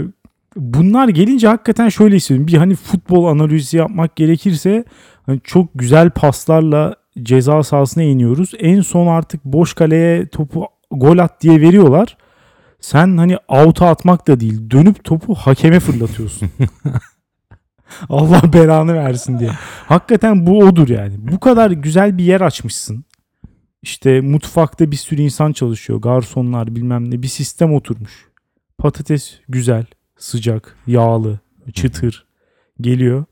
[0.56, 2.48] bunlar gelince hakikaten şöyle hissediyorum.
[2.48, 4.84] Bir hani futbol analizi yapmak gerekirse
[5.26, 8.52] hani çok güzel paslarla ceza sahasına iniyoruz.
[8.60, 12.18] En son artık boş kaleye topu gol at diye veriyorlar.
[12.80, 16.50] Sen hani out'a atmak da değil dönüp topu hakeme fırlatıyorsun.
[18.10, 19.52] Allah belanı versin diye.
[19.86, 21.14] Hakikaten bu odur yani.
[21.18, 23.06] Bu kadar güzel bir yer açmışsın.
[23.82, 26.02] İşte mutfakta bir sürü insan çalışıyor.
[26.02, 27.24] Garsonlar bilmem ne.
[27.24, 28.28] Bir sistem oturmuş.
[28.78, 29.86] Patates güzel,
[30.18, 31.40] sıcak, yağlı,
[31.74, 32.26] çıtır
[32.82, 33.26] geliyor.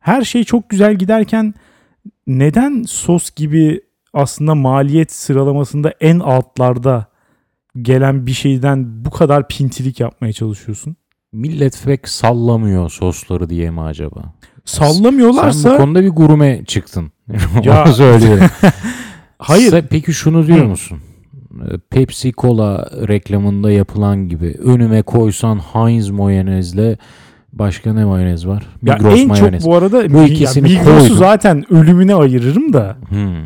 [0.00, 1.54] Her şey çok güzel giderken
[2.26, 3.80] neden sos gibi
[4.12, 7.06] aslında maliyet sıralamasında en altlarda
[7.82, 10.96] gelen bir şeyden bu kadar pintilik yapmaya çalışıyorsun?
[11.34, 14.22] Millet pek sallamıyor sosları diye mi acaba?
[14.64, 17.12] Sallamıyorlarsa Sen bu konuda bir gurme çıktın.
[17.64, 18.46] Ya- Onu söylüyorum.
[19.38, 20.68] hayır Sen peki şunu diyor Hı.
[20.68, 20.98] musun?
[21.90, 26.98] Pepsi Cola reklamında yapılan gibi önüme koysan Heinz mayonezle
[27.52, 28.66] başka ne mayonez var?
[28.82, 29.62] Ya Migros en mayonez.
[29.62, 31.16] çok bu arada Bu ya ikisini Migros'u koydum.
[31.16, 32.96] zaten ölümüne ayırırım da.
[33.08, 33.44] Hmm.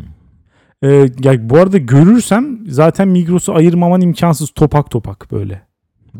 [0.83, 5.61] Ee, ya bu arada görürsem zaten Migros'u ayırmaman imkansız topak topak böyle.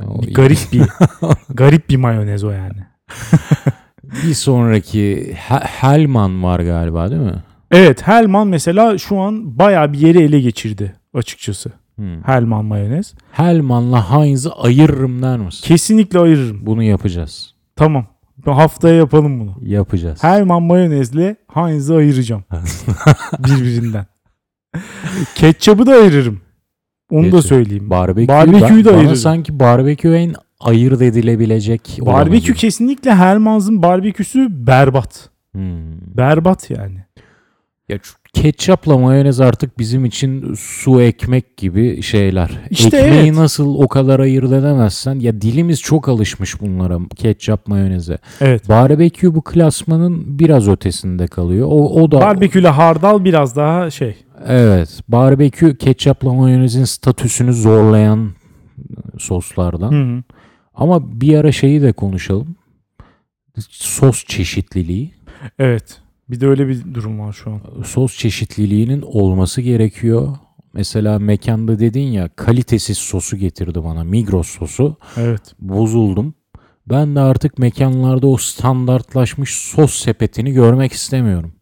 [0.07, 0.81] O garip bir
[1.49, 2.77] garip bir mayonez o yani.
[4.03, 7.43] Bir sonraki He- Hellman var galiba değil mi?
[7.71, 11.71] Evet Hellman mesela şu an bayağı bir yeri ele geçirdi açıkçası.
[11.95, 12.23] Hmm.
[12.23, 13.13] Hellman mayonez.
[13.31, 15.67] Hellman'la Heinz'i ayırırım der misin?
[15.67, 16.65] Kesinlikle ayırırım.
[16.65, 17.53] Bunu yapacağız.
[17.75, 18.05] Tamam.
[18.45, 19.55] Haftaya yapalım bunu.
[19.61, 20.23] Yapacağız.
[20.23, 22.43] Hellman mayonezle Heinz'i ayıracağım.
[23.39, 24.05] Birbirinden.
[25.35, 26.41] Ketçabı da ayırırım.
[27.09, 27.45] Onu da Ketçap.
[27.45, 27.89] söyleyeyim.
[27.89, 29.15] Barbekü, Barbeküyü de ayırırım.
[29.15, 32.57] sanki barbekü en ayırt edilebilecek olanı Barbekü gibi.
[32.57, 35.29] kesinlikle Hellman'sın barbeküsü berbat.
[35.51, 36.15] Hmm.
[36.17, 36.97] Berbat yani.
[37.89, 37.97] Ya
[38.33, 42.51] ketçapla mayonez artık bizim için su ekmek gibi şeyler.
[42.69, 43.33] İşte Ekmeği evet.
[43.37, 48.17] nasıl o kadar ayırt edemezsen ya dilimiz çok alışmış bunlara ketçap mayoneze.
[48.41, 48.69] Evet.
[48.69, 51.67] Barbekü bu klasmanın biraz ötesinde kalıyor.
[51.71, 54.15] O, o da Barbeküyle hardal biraz daha şey.
[54.47, 58.31] Evet barbekü ketçapla mayonezin statüsünü zorlayan
[59.17, 59.91] soslardan.
[59.91, 60.23] Hı hı.
[60.75, 62.55] Ama bir ara şeyi de konuşalım.
[63.69, 65.13] Sos çeşitliliği.
[65.59, 66.01] Evet.
[66.29, 67.61] Bir de öyle bir durum var şu an.
[67.83, 70.37] sos çeşitliliğinin olması gerekiyor.
[70.73, 74.97] Mesela mekanda dedin ya kalitesiz sosu getirdi bana Migros sosu.
[75.17, 75.41] Evet.
[75.59, 76.33] Bozuldum.
[76.89, 81.53] Ben de artık mekanlarda o standartlaşmış sos sepetini görmek istemiyorum.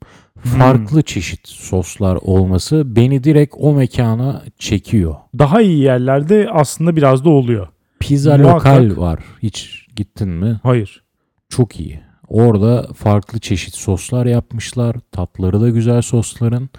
[0.57, 5.15] Farklı çeşit soslar olması beni direkt o mekana çekiyor.
[5.39, 7.67] Daha iyi yerlerde aslında biraz da oluyor.
[7.99, 8.81] Pizza Muhakkak.
[8.81, 9.19] lokal var.
[9.43, 10.59] Hiç gittin mi?
[10.63, 11.03] Hayır.
[11.49, 11.99] Çok iyi.
[12.27, 14.95] Orada farklı çeşit soslar yapmışlar.
[15.11, 16.69] Tatları da güzel sosların.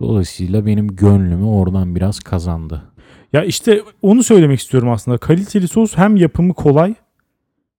[0.00, 2.82] Dolayısıyla benim gönlümü oradan biraz kazandı.
[3.32, 5.18] Ya işte onu söylemek istiyorum aslında.
[5.18, 6.94] Kaliteli sos hem yapımı kolay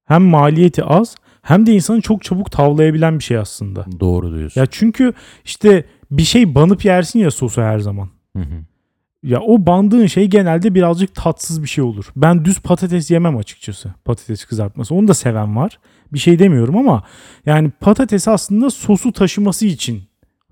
[0.06, 1.16] hem maliyeti az
[1.48, 3.86] hem de insanı çok çabuk tavlayabilen bir şey aslında.
[4.00, 4.62] Doğru diyorsun.
[4.62, 5.14] Ya çünkü
[5.46, 8.10] işte bir şey banıp yersin ya sosu her zaman.
[8.36, 8.64] Hı hı.
[9.24, 12.06] Ya o bandığın şey genelde birazcık tatsız bir şey olur.
[12.16, 13.94] Ben düz patates yemem açıkçası.
[14.06, 14.96] Patates kızartması.
[14.96, 15.80] Onu da seven var.
[16.14, 17.04] Bir şey demiyorum ama
[17.46, 20.04] yani patates aslında sosu taşıması için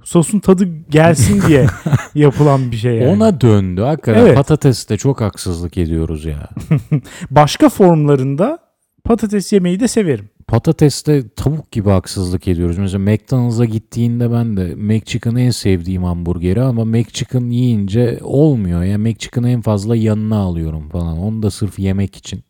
[0.04, 1.68] sosun tadı gelsin diye
[2.16, 3.08] yapılan bir şey yani.
[3.08, 3.82] Ona döndü.
[3.82, 4.36] Hakikaten Evet.
[4.36, 6.50] patateste çok haksızlık ediyoruz ya.
[7.32, 8.60] Başka formlarında
[9.04, 10.30] patates yemeyi de severim.
[10.48, 12.78] Patateste tavuk gibi haksızlık ediyoruz.
[12.78, 18.84] Mesela McDonald's'a gittiğinde ben de McChicken en sevdiğim hamburgeri ama McChicken yiyince olmuyor.
[18.84, 21.18] Ya McChicken'ı en fazla yanına alıyorum falan.
[21.18, 22.44] Onu da sırf yemek için.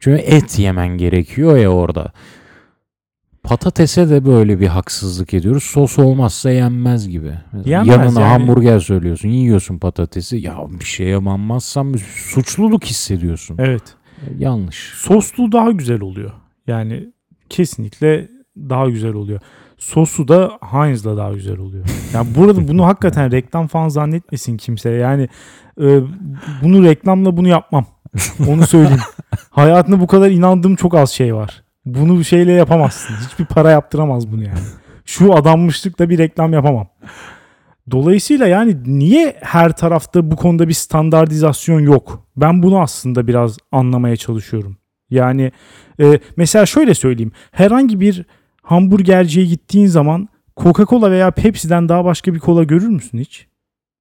[0.00, 2.12] Çünkü et yemen gerekiyor ya orada.
[3.42, 5.62] Patatese de böyle bir haksızlık ediyoruz.
[5.64, 7.32] Sos olmazsa yenmez gibi.
[7.64, 8.28] Yenmez Yanına yani.
[8.30, 10.36] hamburger söylüyorsun, yiyorsun patatesi.
[10.36, 13.56] Ya bir şeye banmazsam suçluluk hissediyorsun.
[13.58, 13.82] Evet.
[14.38, 14.92] Yanlış.
[14.96, 16.32] Soslu daha güzel oluyor.
[16.66, 17.12] Yani
[17.50, 19.40] kesinlikle daha güzel oluyor.
[19.78, 21.84] sosu da Heinz'la daha güzel oluyor.
[22.14, 24.90] Yani burada bunu hakikaten reklam falan zannetmesin kimse.
[24.90, 25.28] Yani
[25.80, 26.00] e,
[26.62, 27.86] bunu reklamla bunu yapmam.
[28.48, 29.00] Onu söyleyeyim.
[29.50, 31.62] Hayatımda bu kadar inandığım çok az şey var.
[31.86, 33.14] Bunu şeyle yapamazsın.
[33.14, 34.58] Hiçbir para yaptıramaz bunu yani.
[35.04, 36.88] Şu adanmışlıkla bir reklam yapamam.
[37.90, 42.26] Dolayısıyla yani niye her tarafta bu konuda bir standartizasyon yok?
[42.36, 44.76] Ben bunu aslında biraz anlamaya çalışıyorum.
[45.10, 45.52] Yani
[46.00, 47.32] e, mesela şöyle söyleyeyim.
[47.52, 48.24] Herhangi bir
[48.62, 53.46] hamburgerciye gittiğin zaman Coca-Cola veya Pepsi'den daha başka bir kola görür müsün hiç?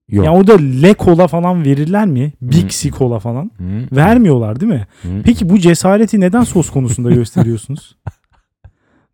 [0.10, 0.26] Yok.
[0.26, 2.34] Ya orada Le Cola falan verirler mi?
[2.68, 3.52] C Cola falan.
[3.58, 3.96] Hı?
[3.96, 4.88] Vermiyorlar değil mi?
[5.02, 5.08] Hı?
[5.24, 7.96] Peki bu cesareti neden sos konusunda gösteriyorsunuz?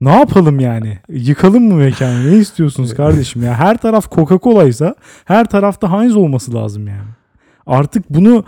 [0.01, 0.99] ne yapalım yani?
[1.09, 2.31] Yıkalım mı mekanı?
[2.31, 3.53] Ne istiyorsunuz kardeşim ya?
[3.55, 7.09] Her taraf Coca-Cola ise her tarafta Heinz olması lazım yani.
[7.65, 8.45] Artık bunu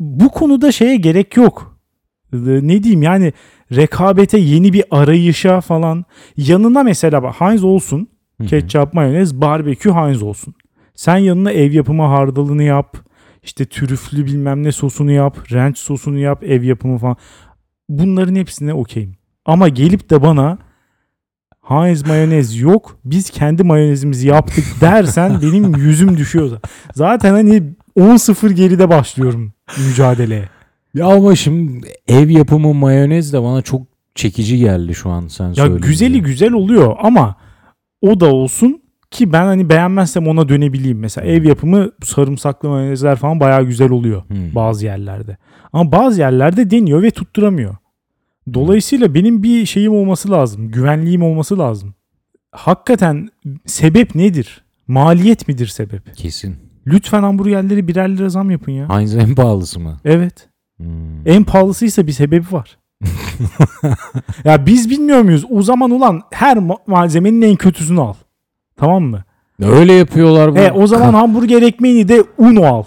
[0.00, 1.69] bu konuda şeye gerek yok.
[2.32, 3.32] Ee, Ne diyeyim yani
[3.76, 6.04] rekabete yeni bir arayışa falan
[6.36, 8.08] yanına mesela bak Heinz olsun
[8.46, 10.54] ketçap mayonez barbekü Heinz olsun.
[10.94, 12.96] Sen yanına ev yapımı hardalını yap.
[13.42, 15.52] işte trüflü bilmem ne sosunu yap.
[15.52, 16.44] Ranch sosunu yap.
[16.44, 17.16] Ev yapımı falan.
[17.88, 19.12] Bunların hepsine okeyim.
[19.44, 20.58] Ama gelip de bana
[21.62, 22.98] Heinz mayonez yok.
[23.04, 26.50] Biz kendi mayonezimizi yaptık dersen benim yüzüm düşüyor.
[26.94, 27.62] Zaten hani
[27.96, 29.52] 10-0 geride başlıyorum
[29.88, 30.48] mücadeleye.
[30.94, 33.82] Ya ama şimdi ev yapımı mayonez de bana çok
[34.14, 35.88] çekici geldi şu an sen Ya söyleyince.
[35.88, 37.36] güzeli güzel oluyor ama
[38.00, 40.98] o da olsun ki ben hani beğenmezsem ona dönebileyim.
[40.98, 44.54] Mesela ev yapımı sarımsaklı mayonezler falan bayağı güzel oluyor Hı.
[44.54, 45.36] bazı yerlerde.
[45.72, 47.76] Ama bazı yerlerde deniyor ve tutturamıyor.
[48.54, 50.70] Dolayısıyla benim bir şeyim olması lazım.
[50.70, 51.94] Güvenliğim olması lazım.
[52.52, 53.28] Hakikaten
[53.66, 54.64] sebep nedir?
[54.88, 56.16] Maliyet midir sebep?
[56.16, 56.56] Kesin.
[56.86, 58.88] Lütfen hamburgerleri birer lira zam yapın ya.
[58.98, 59.96] Heinz en pahalısı mı?
[60.04, 60.48] Evet.
[60.80, 61.26] Hmm.
[61.26, 62.78] En pahalısıysa bir sebebi var.
[64.44, 65.44] ya biz bilmiyor muyuz?
[65.50, 68.14] O zaman ulan her ma- malzemenin en kötüsünü al.
[68.76, 69.24] Tamam mı?
[69.62, 70.54] Öyle yapıyorlar.
[70.54, 70.58] bu.
[70.58, 72.82] E o zaman hamburger ekmeğini de Uno al.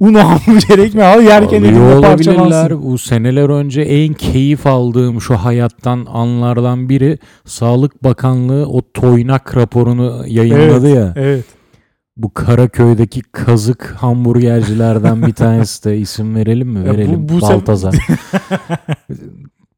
[0.00, 2.82] Uno hamburger ekmeği al yerken elinde parçalansın.
[2.82, 10.24] Bu seneler önce en keyif aldığım şu hayattan anlardan biri Sağlık Bakanlığı o toynak raporunu
[10.26, 11.12] yayınladı ya.
[11.16, 11.44] Evet.
[12.16, 16.78] Bu Karaköy'deki kazık hamburgercilerden bir tanesi de isim verelim mi?
[16.78, 17.28] Ya bu- Verelim.
[17.28, 17.94] bu se- Baltazar.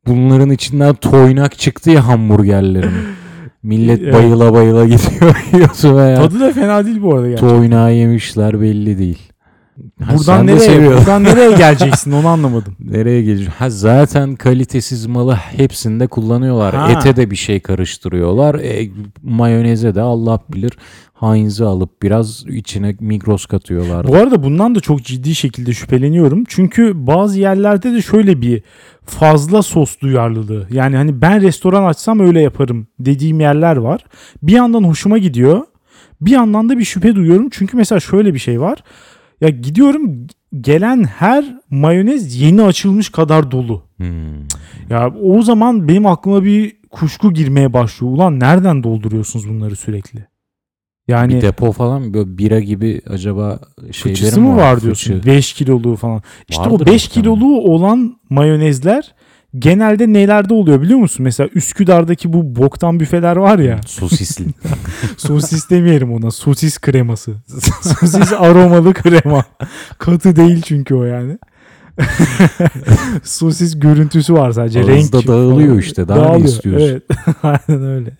[0.06, 2.92] Bunların içinden toynak çıktı ya hamburgerlerin.
[3.62, 5.36] Millet bayıla bayıla gidiyor
[6.16, 7.56] Tadı da fena değil bu arada gerçekten.
[7.56, 9.18] toynağı yemişler belli değil.
[10.04, 12.76] Ha, Buradan nereye, buradan nereye geleceksin onu anlamadım.
[12.80, 13.48] Nereye gelecek?
[13.48, 16.74] Ha zaten kalitesiz malı hepsinde kullanıyorlar.
[16.74, 16.92] Ha.
[16.92, 18.54] Ete de bir şey karıştırıyorlar.
[18.54, 18.90] E,
[19.22, 20.72] mayoneze de Allah bilir
[21.20, 24.08] Heinz'i alıp biraz içine Migros katıyorlar.
[24.08, 26.44] Bu arada bundan da çok ciddi şekilde şüpheleniyorum.
[26.48, 28.62] Çünkü bazı yerlerde de şöyle bir
[29.06, 30.66] fazla sos duyarlılığı.
[30.70, 34.04] Yani hani ben restoran açsam öyle yaparım dediğim yerler var.
[34.42, 35.60] Bir yandan hoşuma gidiyor.
[36.20, 37.48] Bir yandan da bir şüphe duyuyorum.
[37.50, 38.78] Çünkü mesela şöyle bir şey var.
[39.40, 40.26] Ya gidiyorum
[40.60, 43.82] gelen her mayonez yeni açılmış kadar dolu.
[43.96, 44.42] Hmm.
[44.90, 48.12] Ya o zaman benim aklıma bir kuşku girmeye başlıyor.
[48.12, 50.26] Ulan nereden dolduruyorsunuz bunları sürekli?
[51.08, 52.14] Yani bir depo falan?
[52.14, 53.60] Böyle bira gibi acaba
[53.92, 54.84] şeyleri mi var Fıçı.
[54.84, 55.22] diyorsun?
[55.26, 56.22] 5 kiloluğu falan.
[56.48, 57.08] İşte Vardır o 5 muhtemelen.
[57.08, 59.14] kiloluğu olan mayonezler
[59.58, 61.24] genelde nelerde oluyor biliyor musun?
[61.24, 63.80] Mesela Üsküdar'daki bu boktan büfeler var ya.
[63.86, 64.44] Sosisli.
[65.16, 66.30] sosis demeyelim ona.
[66.30, 67.32] Sosis kreması.
[68.00, 69.44] sosis aromalı krema.
[69.98, 71.38] Katı değil çünkü o yani.
[73.22, 74.80] sosis görüntüsü var sadece.
[74.80, 75.78] Ağızda Renk dağılıyor falan.
[75.78, 76.86] işte, daha ne Dağılıyor, istiyorsun?
[76.88, 77.02] Evet.
[77.42, 78.10] Aynen öyle.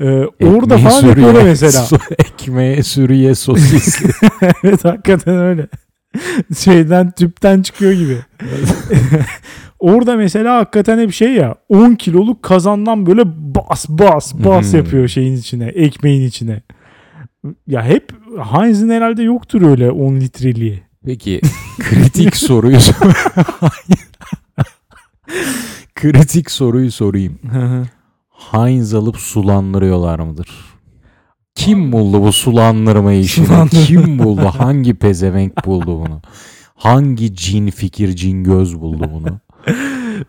[0.00, 1.72] Ee, orada falan sürüye- yapıyorlar mesela.
[1.72, 4.10] su- Ekmeğe sürüye sosisli.
[4.64, 5.66] evet hakikaten öyle.
[6.58, 8.16] Şeyden tüpten çıkıyor gibi.
[9.86, 13.22] Orada mesela hakikaten hep şey ya 10 kiloluk kazandan böyle
[13.54, 14.78] bas bas bas Hmm.
[14.78, 16.62] yapıyor şeyin içine ekmeğin içine.
[17.66, 18.10] Ya hep
[18.52, 20.82] Heinz'in herhalde yoktur öyle 10 litreliği.
[21.04, 21.40] Peki
[21.78, 22.94] kritik soruyu sor-
[25.94, 27.38] kritik soruyu sorayım.
[28.30, 30.48] Heinz alıp sulandırıyorlar mıdır?
[31.54, 33.46] Kim buldu bu sulandırma işini?
[33.86, 34.52] Kim buldu?
[34.58, 36.20] Hangi pezevenk buldu bunu?
[36.74, 39.40] Hangi cin fikir, cin göz buldu bunu?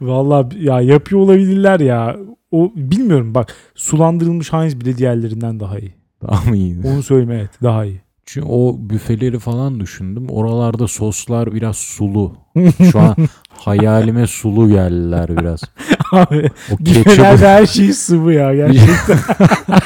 [0.02, 2.18] Vallahi ya yapıyor olabilirler ya.
[2.52, 5.94] O bilmiyorum bak sulandırılmış Heinz bile diğerlerinden daha iyi.
[6.22, 6.78] Daha mı iyi?
[6.86, 8.02] Onu söyleme evet daha iyi.
[8.26, 10.30] Çünkü o büfeleri falan düşündüm.
[10.30, 12.36] Oralarda soslar biraz sulu.
[12.92, 13.16] Şu an
[13.50, 15.62] hayalime sulu geldiler biraz.
[16.12, 19.18] Abi O ketçapı her şey sıvı ya gerçekten.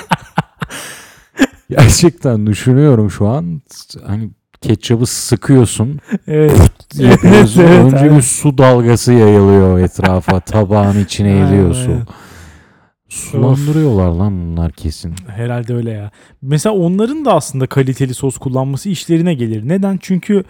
[1.70, 3.62] gerçekten düşünüyorum şu an.
[4.08, 4.30] Hani
[4.62, 6.00] ketçabı sıkıyorsun.
[6.28, 6.72] evet.
[7.00, 7.62] yapıyorsun.
[7.62, 8.18] Evet, evet, Önce aynen.
[8.18, 10.40] bir su dalgası yayılıyor etrafa.
[10.40, 11.92] Tabağın içine ediyor su.
[11.92, 12.06] aynen.
[13.10, 15.16] Sulandırıyorlar lan bunlar kesin.
[15.28, 16.12] Herhalde öyle ya.
[16.42, 19.68] Mesela onların da aslında kaliteli sos kullanması işlerine gelir.
[19.68, 20.00] Neden?
[20.02, 20.44] Çünkü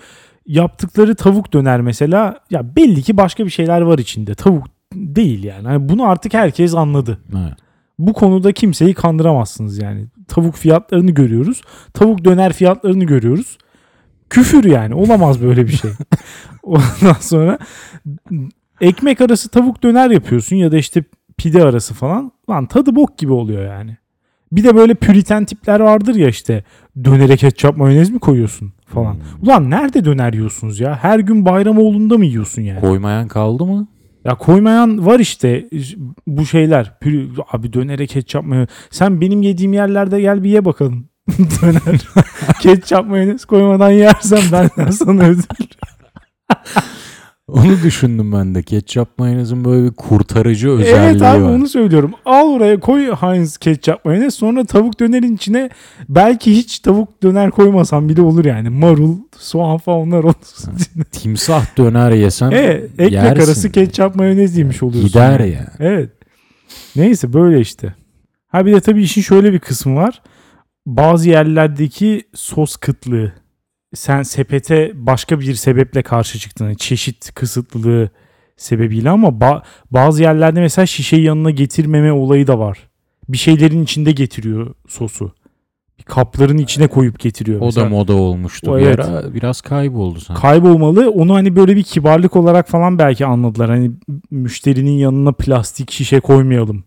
[0.47, 4.35] yaptıkları tavuk döner mesela ya belli ki başka bir şeyler var içinde.
[4.35, 5.67] Tavuk değil yani.
[5.67, 7.17] Hani bunu artık herkes anladı.
[7.33, 7.53] Evet.
[7.99, 10.05] Bu konuda kimseyi kandıramazsınız yani.
[10.27, 11.61] Tavuk fiyatlarını görüyoruz.
[11.93, 13.57] Tavuk döner fiyatlarını görüyoruz.
[14.31, 14.95] Küfür yani.
[14.95, 15.91] Olamaz böyle bir şey.
[16.63, 17.57] Ondan sonra
[18.81, 21.03] ekmek arası tavuk döner yapıyorsun ya da işte
[21.37, 22.31] pide arası falan.
[22.49, 23.97] Lan tadı bok gibi oluyor yani.
[24.51, 26.63] Bir de böyle püriten tipler vardır ya işte
[27.03, 29.13] dönere ketçap mayonez mi koyuyorsun falan.
[29.13, 29.21] Hmm.
[29.43, 30.95] Ulan nerede döner yiyorsunuz ya?
[30.95, 32.81] Her gün Bayramoğlu'nda mı yiyorsun yani?
[32.81, 33.87] Koymayan kaldı mı?
[34.25, 35.69] Ya koymayan var işte
[36.27, 36.93] bu şeyler.
[37.51, 38.69] Abi dönere ketçap mayonez.
[38.89, 41.10] Sen benim yediğim yerlerde gel bir ye bakalım.
[41.61, 42.01] Döner.
[42.59, 45.45] ketçap mayonez koymadan yersen benden sana özür
[47.47, 48.63] Onu düşündüm ben de.
[48.63, 51.49] Ketçap mayonezin böyle bir kurtarıcı özelliği Evet abi var.
[51.49, 52.11] onu söylüyorum.
[52.25, 55.69] Al oraya koy Heinz ketçap mayonez sonra tavuk dönerin içine
[56.09, 58.69] belki hiç tavuk döner koymasan bile olur yani.
[58.69, 60.73] Marul, soğan falan onlar olsun.
[61.11, 65.07] Timsah döner yesen evet ekmek arası ketçap mayonez yemiş oluyorsun.
[65.07, 65.51] gider yani.
[65.53, 65.71] ya.
[65.79, 66.09] Evet.
[66.95, 67.93] Neyse böyle işte.
[68.47, 70.21] Ha bir de tabii işin şöyle bir kısmı var.
[70.85, 73.33] Bazı yerlerdeki sos kıtlığı.
[73.93, 76.65] Sen sepete başka bir sebeple karşı çıktın.
[76.65, 78.09] Yani çeşit kısıtlılığı
[78.57, 82.77] sebebiyle ama ba- bazı yerlerde mesela şişeyi yanına getirmeme olayı da var.
[83.29, 85.31] Bir şeylerin içinde getiriyor sosu.
[85.99, 87.61] Bir kapların içine koyup getiriyor.
[87.61, 87.85] O mesela.
[87.85, 88.99] da moda olmuştu O bir evet.
[88.99, 89.33] ara.
[89.33, 90.41] Biraz kayboldu sanki.
[90.41, 91.09] kaybolmalı.
[91.11, 93.69] Onu hani böyle bir kibarlık olarak falan belki anladılar.
[93.69, 93.91] Hani
[94.31, 96.83] müşterinin yanına plastik şişe koymayalım.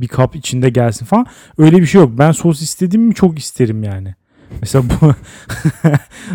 [0.00, 1.26] Bir kap içinde gelsin falan.
[1.58, 2.10] Öyle bir şey yok.
[2.18, 4.14] Ben sos istedim mi çok isterim yani.
[4.60, 5.14] Mesela bu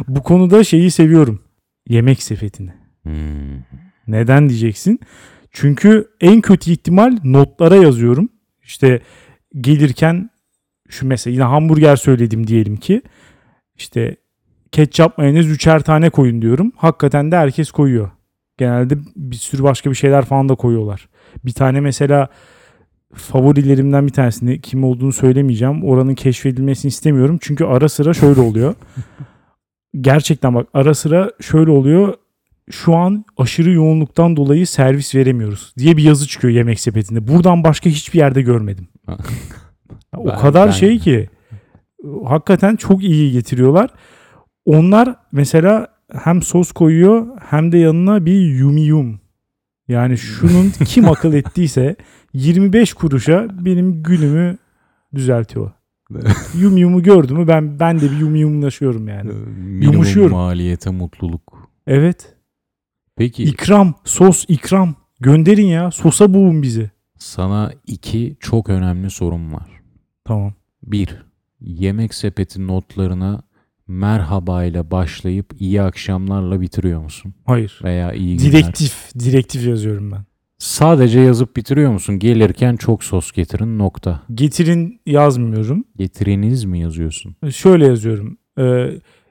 [0.15, 1.41] bu konuda şeyi seviyorum.
[1.89, 2.73] Yemek sepetini.
[3.03, 3.63] Hmm.
[4.07, 4.99] Neden diyeceksin?
[5.51, 8.29] Çünkü en kötü ihtimal notlara yazıyorum.
[8.63, 9.01] İşte
[9.61, 10.29] gelirken
[10.89, 13.01] şu mesela yine hamburger söyledim diyelim ki.
[13.75, 14.15] İşte
[14.71, 16.71] ketçap mayonez üçer tane koyun diyorum.
[16.75, 18.11] Hakikaten de herkes koyuyor.
[18.57, 21.09] Genelde bir sürü başka bir şeyler falan da koyuyorlar.
[21.45, 22.29] Bir tane mesela
[23.13, 25.83] favorilerimden bir tanesini kim olduğunu söylemeyeceğim.
[25.83, 27.37] Oranın keşfedilmesini istemiyorum.
[27.41, 28.75] Çünkü ara sıra şöyle oluyor.
[30.01, 32.13] Gerçekten bak ara sıra şöyle oluyor
[32.71, 37.27] şu an aşırı yoğunluktan dolayı servis veremiyoruz diye bir yazı çıkıyor yemek sepetinde.
[37.27, 38.87] Buradan başka hiçbir yerde görmedim.
[40.17, 41.29] o Ben- kadar ben- şey ki
[42.25, 43.89] hakikaten çok iyi getiriyorlar.
[44.65, 45.87] Onlar mesela
[46.23, 49.19] hem sos koyuyor hem de yanına bir yumiyum.
[49.87, 51.95] Yani şunun kim akıl ettiyse
[52.33, 54.57] 25 kuruşa benim günümü
[55.15, 55.71] düzeltiyor.
[56.57, 59.31] Yumiyumu gördü mü ben ben de bir yumiyumlaşıyorum yani.
[59.33, 60.31] Minimum Yumuşuyorum.
[60.31, 61.69] maliyete mutluluk.
[61.87, 62.35] Evet.
[63.15, 64.95] Peki İkram, sos ikram.
[65.19, 65.91] Gönderin ya.
[65.91, 66.91] Sosa boğun bizi.
[67.17, 69.69] sana iki çok önemli sorum var.
[70.25, 70.53] Tamam.
[70.83, 71.23] Bir,
[71.61, 73.43] yemek sepeti notlarına
[73.87, 77.33] merhaba ile başlayıp iyi akşamlarla bitiriyor musun?
[77.45, 77.79] Hayır.
[77.83, 78.51] Veya iyi günler.
[78.51, 79.11] Direktif.
[79.19, 80.25] Direktif yazıyorum ben.
[80.57, 82.19] Sadece yazıp bitiriyor musun?
[82.19, 84.21] Gelirken çok sos getirin nokta.
[84.33, 85.85] Getirin yazmıyorum.
[85.97, 87.35] Getiriniz mi yazıyorsun?
[87.51, 88.37] Şöyle yazıyorum.
[88.59, 88.89] Ee,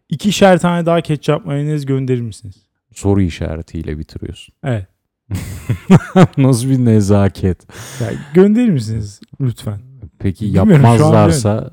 [0.08, 2.56] ikişer tane daha ketçap mayonez gönderir misiniz?
[2.94, 4.54] Soru işaretiyle bitiriyorsun.
[4.64, 4.87] Evet.
[6.37, 7.66] Nasıl bir nezaket.
[8.00, 9.80] Ya gönderir misiniz lütfen?
[10.18, 11.70] Peki Bilmiyorum, şu an yapmazlarsa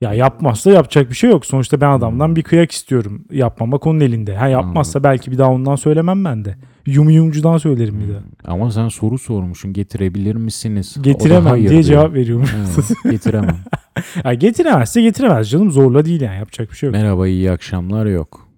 [0.00, 1.46] Ya yapmazsa yapacak bir şey yok.
[1.46, 3.24] Sonuçta ben adamdan bir kıyak istiyorum.
[3.30, 4.36] Yapmamak onun elinde.
[4.36, 6.56] Ha yapmazsa belki bir daha ondan söylemem ben de.
[6.86, 8.54] Yum yumcudan söylerim bir daha.
[8.54, 10.96] ama sen soru sormuşsun getirebilir misiniz?
[11.00, 11.82] Getiremem diye diyor.
[11.82, 12.46] cevap veriyorum.
[12.56, 13.58] Evet, getiremem.
[14.24, 15.70] ya getiremezse getiremez canım.
[15.70, 16.36] Zorla değil yani.
[16.38, 16.96] Yapacak bir şey yok.
[16.96, 18.48] Merhaba iyi akşamlar yok.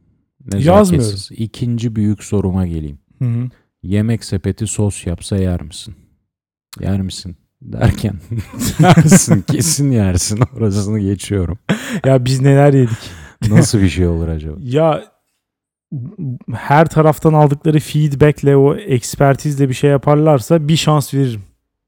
[0.53, 0.83] Yazmıyorum.
[0.92, 1.31] Nezaketsiz.
[1.38, 2.99] İkinci büyük soruma geleyim.
[3.18, 3.49] Hı hı.
[3.83, 5.94] Yemek sepeti sos yapsa yer misin?
[6.81, 7.37] Yer misin?
[7.62, 8.14] Derken
[8.79, 11.59] yersin kesin yersin orasını geçiyorum.
[12.05, 13.11] Ya biz neler yedik.
[13.51, 14.57] Nasıl bir şey olur acaba?
[14.61, 15.05] Ya
[16.55, 21.42] her taraftan aldıkları feedbackle o ekspertizle bir şey yaparlarsa bir şans veririm.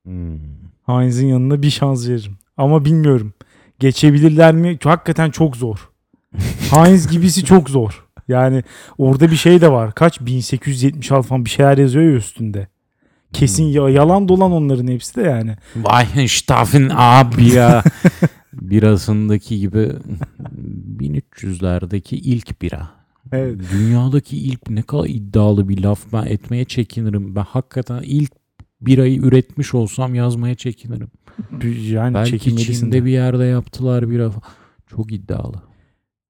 [0.04, 0.38] Hmm.
[0.86, 2.38] Heinz'in yanına bir şans veririm.
[2.56, 3.32] Ama bilmiyorum.
[3.78, 4.78] Geçebilirler mi?
[4.84, 5.90] Hakikaten çok zor.
[6.70, 8.06] Heinz gibisi çok zor.
[8.28, 8.62] Yani
[8.98, 9.94] orada bir şey de var.
[9.94, 10.20] Kaç?
[10.20, 12.68] 1876 falan bir şeyler yazıyor ya üstünde.
[13.32, 15.56] Kesin ya, yalan dolan onların hepsi de yani.
[15.74, 17.82] Weihenstapfen abi ya.
[18.52, 19.92] Birasındaki gibi
[20.98, 22.90] 1300'lerdeki ilk bira.
[23.32, 23.60] Evet.
[23.72, 26.00] Dünyadaki ilk ne kadar iddialı bir laf.
[26.12, 27.36] Ben etmeye çekinirim.
[27.36, 28.32] Ben hakikaten ilk
[28.80, 31.08] birayı üretmiş olsam yazmaya çekinirim.
[31.90, 33.04] Yani Belki Çin'de de.
[33.04, 34.30] bir yerde yaptılar bira.
[34.86, 35.62] Çok iddialı.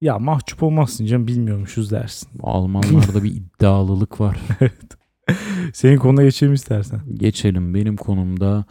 [0.01, 2.29] Ya mahcup olmazsın canım bilmiyormuşuz dersin.
[2.43, 4.39] Almanlarda bir iddialılık var.
[5.73, 7.01] Senin konuna geçelim istersen.
[7.15, 8.65] Geçelim benim konumda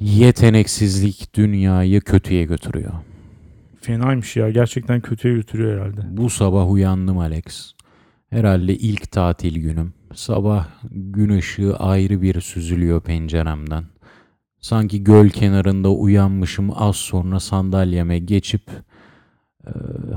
[0.00, 2.92] Yeteneksizlik dünyayı kötüye götürüyor.
[3.80, 4.50] Fenaymış ya.
[4.50, 6.00] Gerçekten kötüye götürüyor herhalde.
[6.10, 7.74] Bu sabah uyandım Alex.
[8.30, 9.92] Herhalde ilk tatil günüm.
[10.14, 13.84] Sabah gün ışığı ayrı bir süzülüyor penceremden.
[14.60, 18.62] Sanki göl kenarında uyanmışım az sonra sandalyeme geçip
[19.66, 19.70] e,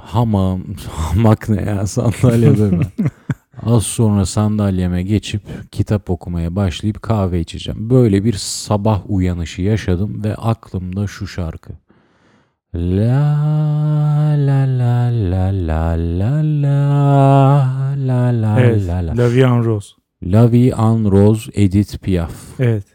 [0.03, 2.83] hamam, hamak ne ya sandalye deme.
[3.65, 5.41] Az sonra sandalyeme geçip
[5.71, 7.89] kitap okumaya başlayıp kahve içeceğim.
[7.89, 11.73] Böyle bir sabah uyanışı yaşadım ve aklımda şu şarkı.
[12.75, 18.87] La la la la la la la la la Evet.
[18.87, 19.17] la la.
[19.17, 19.89] La Vie en Rose.
[20.23, 22.31] La Vie en Rose Edith Piaf.
[22.59, 22.85] Evet.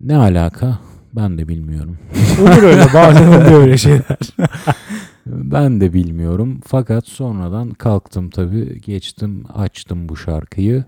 [0.00, 0.78] Ne alaka?
[1.12, 1.98] Ben de bilmiyorum.
[2.42, 2.84] Olur öyle.
[2.94, 4.02] Bazen oluyor öyle şeyler.
[5.26, 6.60] Ben de bilmiyorum.
[6.66, 8.80] Fakat sonradan kalktım tabii.
[8.80, 10.84] Geçtim açtım bu şarkıyı.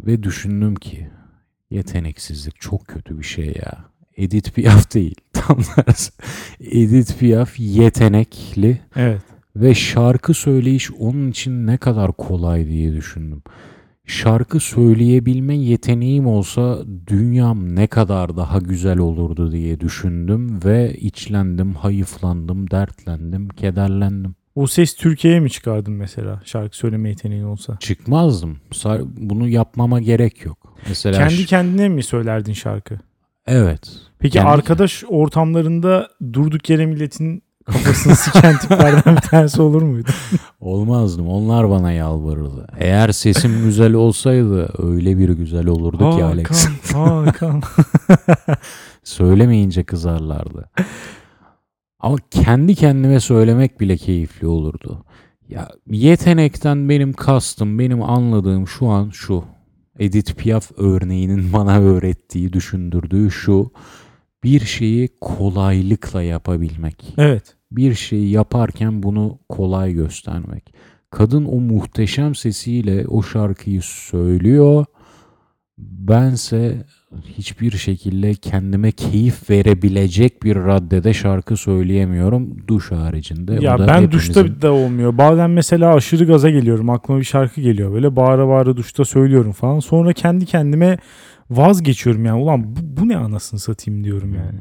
[0.00, 1.10] Ve düşündüm ki
[1.70, 3.84] yeteneksizlik çok kötü bir şey ya.
[4.16, 5.14] Edith Piaf değil.
[5.32, 6.12] Tam tersi.
[6.60, 9.22] Edith Piaf yetenekli Evet.
[9.56, 13.42] ve şarkı söyleyiş onun için ne kadar kolay diye düşündüm.
[14.06, 22.70] Şarkı söyleyebilme yeteneğim olsa dünyam ne kadar daha güzel olurdu diye düşündüm ve içlendim, hayıflandım,
[22.70, 24.34] dertlendim, kederlendim.
[24.54, 26.42] O ses Türkiye'ye mi çıkardın mesela?
[26.44, 27.76] Şarkı söyleme yeteneğin olsa.
[27.80, 28.58] Çıkmazdım.
[29.16, 30.76] Bunu yapmama gerek yok.
[30.88, 33.00] Mesela Kendi kendine mi söylerdin şarkı?
[33.46, 33.92] evet.
[34.18, 40.08] Peki Kendi- arkadaş ortamlarında durduk yere milletin kafasını siken tiplerden bir tanesi olur muydu?
[40.60, 41.28] Olmazdım.
[41.28, 42.66] Onlar bana yalvarırdı.
[42.78, 46.68] Eğer sesim güzel olsaydı öyle bir güzel olurdu ki Alex.
[46.92, 47.62] Hakan, Hakan.
[49.04, 50.70] Söylemeyince kızarlardı.
[52.00, 55.04] Ama kendi kendime söylemek bile keyifli olurdu.
[55.48, 59.44] Ya yetenekten benim kastım, benim anladığım şu an şu.
[59.98, 63.72] Edith Piaf örneğinin bana öğrettiği, düşündürdüğü şu.
[64.44, 67.14] Bir şeyi kolaylıkla yapabilmek.
[67.18, 67.54] Evet.
[67.70, 70.74] Bir şeyi yaparken bunu kolay göstermek.
[71.10, 74.84] Kadın o muhteşem sesiyle o şarkıyı söylüyor.
[75.78, 76.84] Bense
[77.38, 83.54] hiçbir şekilde kendime keyif verebilecek bir raddede şarkı söyleyemiyorum duş haricinde.
[83.60, 85.18] Ya ben hepimizin- duşta da olmuyor.
[85.18, 86.90] Bazen mesela aşırı gaza geliyorum.
[86.90, 87.92] Aklıma bir şarkı geliyor.
[87.92, 89.80] Böyle bağıra bağıra duşta söylüyorum falan.
[89.80, 90.98] Sonra kendi kendime
[91.56, 92.42] vazgeçiyorum yani.
[92.42, 94.58] Ulan bu, bu ne anasını satayım diyorum yani.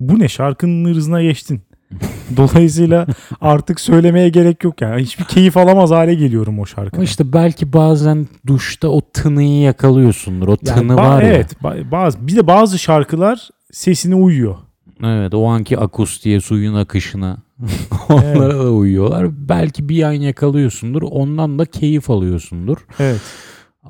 [0.00, 1.60] Bu ne şarkının hırzına geçtin.
[2.36, 3.06] Dolayısıyla
[3.40, 5.02] artık söylemeye gerek yok yani.
[5.02, 7.04] Hiçbir keyif alamaz hale geliyorum o şarkıdan.
[7.04, 10.48] İşte belki bazen duşta o tınıyı yakalıyorsundur.
[10.48, 11.28] O Yani tını ba- var ya.
[11.28, 11.52] Evet.
[11.62, 14.56] ba- bazı bir de bazı şarkılar sesine uyuyor.
[15.04, 17.36] Evet o anki akustiğe suyun akışına
[18.08, 19.48] onlara da uyuyorlar.
[19.48, 22.76] Belki bir an yakalıyorsundur ondan da keyif alıyorsundur.
[22.98, 23.20] Evet.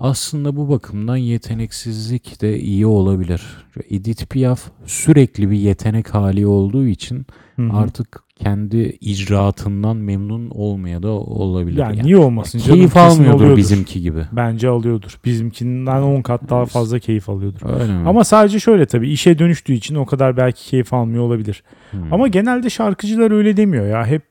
[0.01, 3.43] Aslında bu bakımdan yeteneksizlik de iyi olabilir.
[3.91, 7.27] Edith Piaf sürekli bir yetenek hali olduğu için
[7.57, 7.77] Hı hı.
[7.77, 11.79] artık kendi icraatından memnun olmaya da olabilir.
[11.79, 12.75] yani Yani niye olmasın canım?
[12.75, 13.57] keyif almıyordur oluyordur.
[13.57, 14.25] bizimki gibi.
[14.33, 15.19] Bence alıyordur.
[15.25, 17.81] Bizimkinden 10 kat daha fazla keyif alıyordur.
[17.81, 18.09] Öyle mi?
[18.09, 21.63] Ama sadece şöyle tabii işe dönüştüğü için o kadar belki keyif almıyor olabilir.
[21.91, 22.13] Hmm.
[22.13, 24.07] Ama genelde şarkıcılar öyle demiyor ya.
[24.07, 24.23] Hep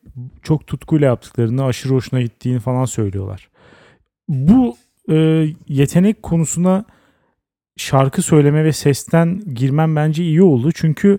[0.44, 3.50] çok tutkuyla yaptıklarını, aşırı hoşuna gittiğini falan söylüyorlar.
[4.30, 4.76] Bu
[5.10, 6.86] e, yetenek konusuna
[7.78, 10.72] şarkı söyleme ve sesten girmem bence iyi oldu.
[10.72, 11.18] Çünkü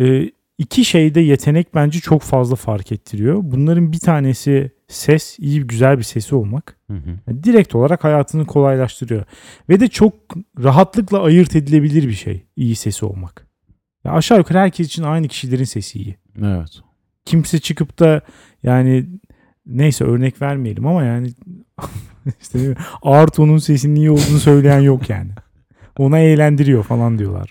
[0.00, 3.40] e, iki şeyde yetenek bence çok fazla fark ettiriyor.
[3.42, 6.76] Bunların bir tanesi ses, iyi güzel bir sesi olmak.
[6.90, 7.10] Hı hı.
[7.26, 9.24] Yani direkt olarak hayatını kolaylaştırıyor.
[9.68, 10.14] Ve de çok
[10.62, 13.46] rahatlıkla ayırt edilebilir bir şey iyi sesi olmak.
[14.04, 16.16] Ya aşağı yukarı herkes için aynı kişilerin sesi iyi.
[16.42, 16.80] Evet.
[17.24, 18.20] Kimse çıkıp da
[18.62, 19.06] yani
[19.66, 21.28] neyse örnek vermeyelim ama yani
[22.40, 22.74] işte?
[23.02, 25.30] Arto'nun sesinin iyi olduğunu söyleyen yok yani.
[25.98, 27.50] Ona eğlendiriyor falan diyorlar.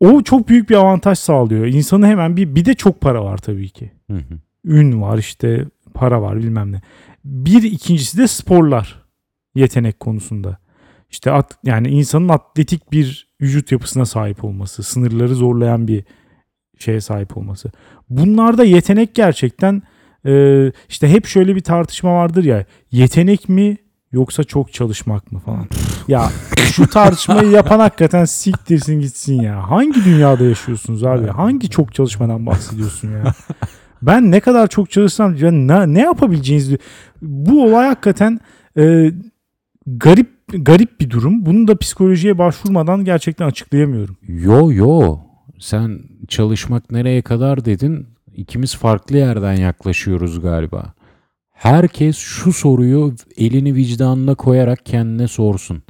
[0.00, 1.66] O çok büyük bir avantaj sağlıyor.
[1.66, 4.38] İnsanı hemen bir bir de çok para var tabii ki Hı hı.
[4.64, 6.80] ün var işte para var bilmem ne.
[7.24, 9.02] Bir ikincisi de sporlar
[9.54, 10.58] yetenek konusunda.
[11.10, 16.04] İşte at, yani insanın atletik bir vücut yapısına sahip olması, sınırları zorlayan bir
[16.78, 17.72] şeye sahip olması.
[18.10, 19.82] Bunlarda yetenek gerçekten
[20.26, 23.76] e, işte hep şöyle bir tartışma vardır ya yetenek mi
[24.12, 25.66] yoksa çok çalışmak mı falan.
[26.08, 26.30] ya
[26.72, 29.70] şu tartışmayı yapan hakikaten siktirsin gitsin ya.
[29.70, 31.26] Hangi dünyada yaşıyorsunuz abi?
[31.26, 33.34] Hangi çok çalışmadan bahsediyorsun ya?
[34.02, 36.78] Ben ne kadar çok çalışsam ne, ne yapabileceğinizi
[37.22, 38.40] bu olay hakikaten
[38.78, 39.12] e,
[39.86, 41.46] garip garip bir durum.
[41.46, 44.16] Bunu da psikolojiye başvurmadan gerçekten açıklayamıyorum.
[44.28, 45.18] Yo yo.
[45.58, 48.06] Sen çalışmak nereye kadar dedin?
[48.36, 50.94] İkimiz farklı yerden yaklaşıyoruz galiba.
[51.52, 55.82] Herkes şu soruyu elini vicdanına koyarak kendine sorsun.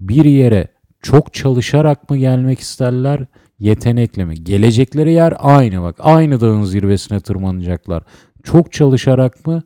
[0.00, 0.68] Bir yere
[1.02, 3.26] çok çalışarak mı gelmek isterler
[3.58, 4.34] Yetenekle mi?
[4.44, 5.96] Gelecekleri yer aynı bak.
[5.98, 8.02] Aynı dağın zirvesine tırmanacaklar.
[8.42, 9.62] Çok çalışarak mı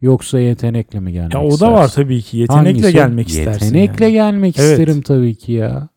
[0.00, 1.72] yoksa yetenekle mi gelmek Ya o da istersin?
[1.74, 2.36] var tabii ki.
[2.38, 2.92] Yetenekle Hangisi?
[2.92, 3.66] gelmek istersin.
[3.66, 4.12] Yetenekle yani.
[4.12, 4.70] gelmek Evet.
[4.78, 5.88] isterim tabii ki ya.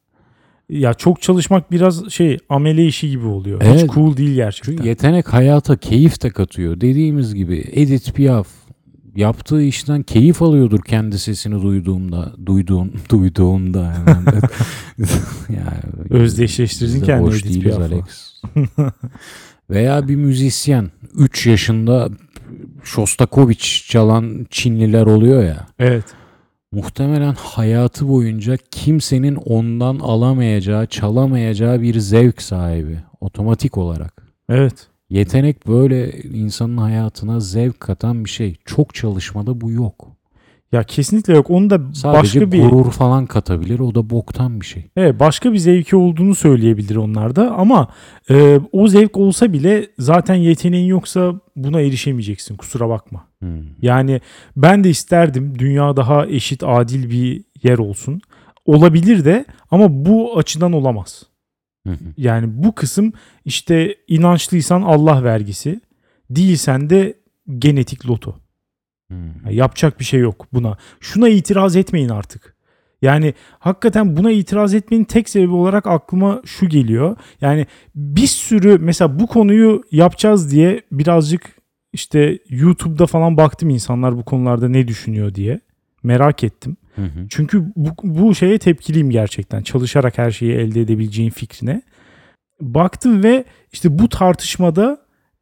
[0.70, 3.62] Ya çok çalışmak biraz şey amele işi gibi oluyor.
[3.62, 3.92] Hiç Evet.
[3.94, 4.72] cool değil gerçekten.
[4.76, 6.82] Çünkü yetenek hayata keyif de katıyor.
[6.82, 8.48] Dediğimiz gibi Edith Piaf
[9.16, 14.26] yaptığı işten keyif alıyordur kendi sesini duyduğumda, duyduğum, duyduğumda hemen.
[15.50, 17.78] yani, Özdeşleştirdin kendini Edith değiliz.
[17.78, 18.34] Alex.
[19.70, 22.10] Veya bir müzisyen 3 yaşında
[22.84, 25.68] Shostakovich çalan Çinliler oluyor ya.
[25.80, 26.06] Evet.
[26.74, 33.00] Muhtemelen hayatı boyunca kimsenin ondan alamayacağı, çalamayacağı bir zevk sahibi.
[33.22, 34.28] Otomatik olarak.
[34.50, 34.88] Evet.
[35.10, 38.56] Yetenek böyle insanın hayatına zevk katan bir şey.
[38.66, 40.08] Çok çalışmada bu yok.
[40.74, 41.50] Ya kesinlikle yok.
[41.50, 43.80] Onu da Sadece başka bir gurur falan katabilir.
[43.80, 44.86] O da boktan bir şey.
[44.96, 47.88] Evet, başka bir zevki olduğunu söyleyebilir onlar da ama
[48.30, 53.28] e, o zevk olsa bile zaten yeteneğin yoksa buna erişemeyeceksin kusura bakma.
[53.40, 53.62] Hmm.
[53.82, 54.22] Yani
[54.56, 58.22] ben de isterdim dünya daha eşit adil bir yer olsun.
[58.66, 61.24] Olabilir de ama bu açıdan olamaz.
[62.18, 63.14] Yani bu kısım
[63.46, 65.82] işte inançlıysan Allah vergisi,
[66.30, 67.18] değilsen de
[67.60, 68.43] genetik loto.
[69.08, 69.18] Hmm.
[69.46, 70.78] Yani yapacak bir şey yok buna.
[71.00, 72.54] Şuna itiraz etmeyin artık.
[73.02, 77.18] Yani hakikaten buna itiraz etmenin tek sebebi olarak aklıma şu geliyor.
[77.42, 81.56] Yani bir sürü mesela bu konuyu yapacağız diye birazcık
[81.94, 85.60] işte YouTube'da falan baktım insanlar bu konularda ne düşünüyor diye.
[86.04, 86.78] Merak ettim.
[86.96, 87.28] Hı hı.
[87.30, 89.62] Çünkü bu, bu şeye tepkiliyim gerçekten.
[89.62, 91.82] Çalışarak her şeyi elde edebileceğin fikrine.
[92.62, 94.98] Baktım ve işte bu tartışmada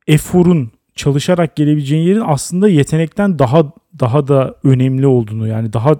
[0.08, 5.96] eforun çalışarak gelebileceğin yerin aslında yetenekten daha daha da önemli olduğunu yani daha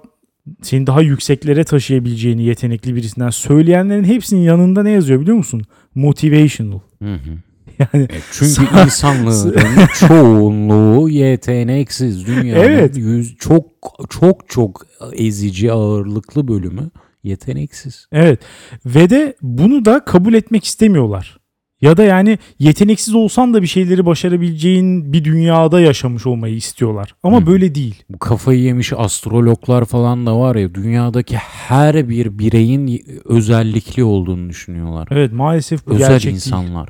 [0.62, 5.62] seni daha yükseklere taşıyabileceğini yetenekli birisinden söyleyenlerin hepsinin yanında ne yazıyor biliyor musun?
[5.96, 6.80] Motivational.
[7.04, 7.38] Hı hı.
[7.80, 9.56] Yani E, Çünkü insanlığın
[10.00, 12.28] çoğunluğu yeteneksiz.
[12.28, 12.98] Dünyanın Evet.
[12.98, 13.66] yüz, çok
[14.10, 16.90] çok çok ezici ağırlıklı bölümü
[17.24, 18.08] yeteneksiz.
[18.12, 18.40] Evet
[18.86, 21.38] ve de bunu da kabul etmek istemiyorlar.
[21.82, 27.16] Ya da yani yeteneksiz olsan da bir şeyleri başarabileceğin bir dünyada yaşamış olmayı istiyorlar.
[27.24, 27.46] Ama Hı.
[27.46, 28.04] böyle değil.
[28.10, 35.08] Bu kafayı yemiş astrologlar falan da var ya dünyadaki her bir bireyin özellikli olduğunu düşünüyorlar.
[35.12, 36.36] Evet maalesef bu özel gerçek değil.
[36.36, 36.90] insanlar.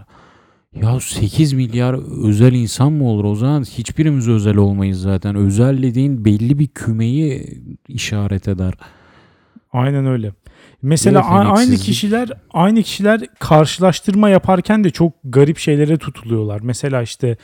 [0.75, 3.23] Ya 8 milyar özel insan mı olur?
[3.23, 5.35] O zaman hiçbirimiz özel olmayız zaten.
[5.35, 8.73] Özel dediğin belli bir kümeyi işaret eder.
[9.73, 10.31] Aynen öyle.
[10.81, 16.59] Mesela a- aynı kişiler aynı kişiler karşılaştırma yaparken de çok garip şeylere tutuluyorlar.
[16.63, 17.37] Mesela işte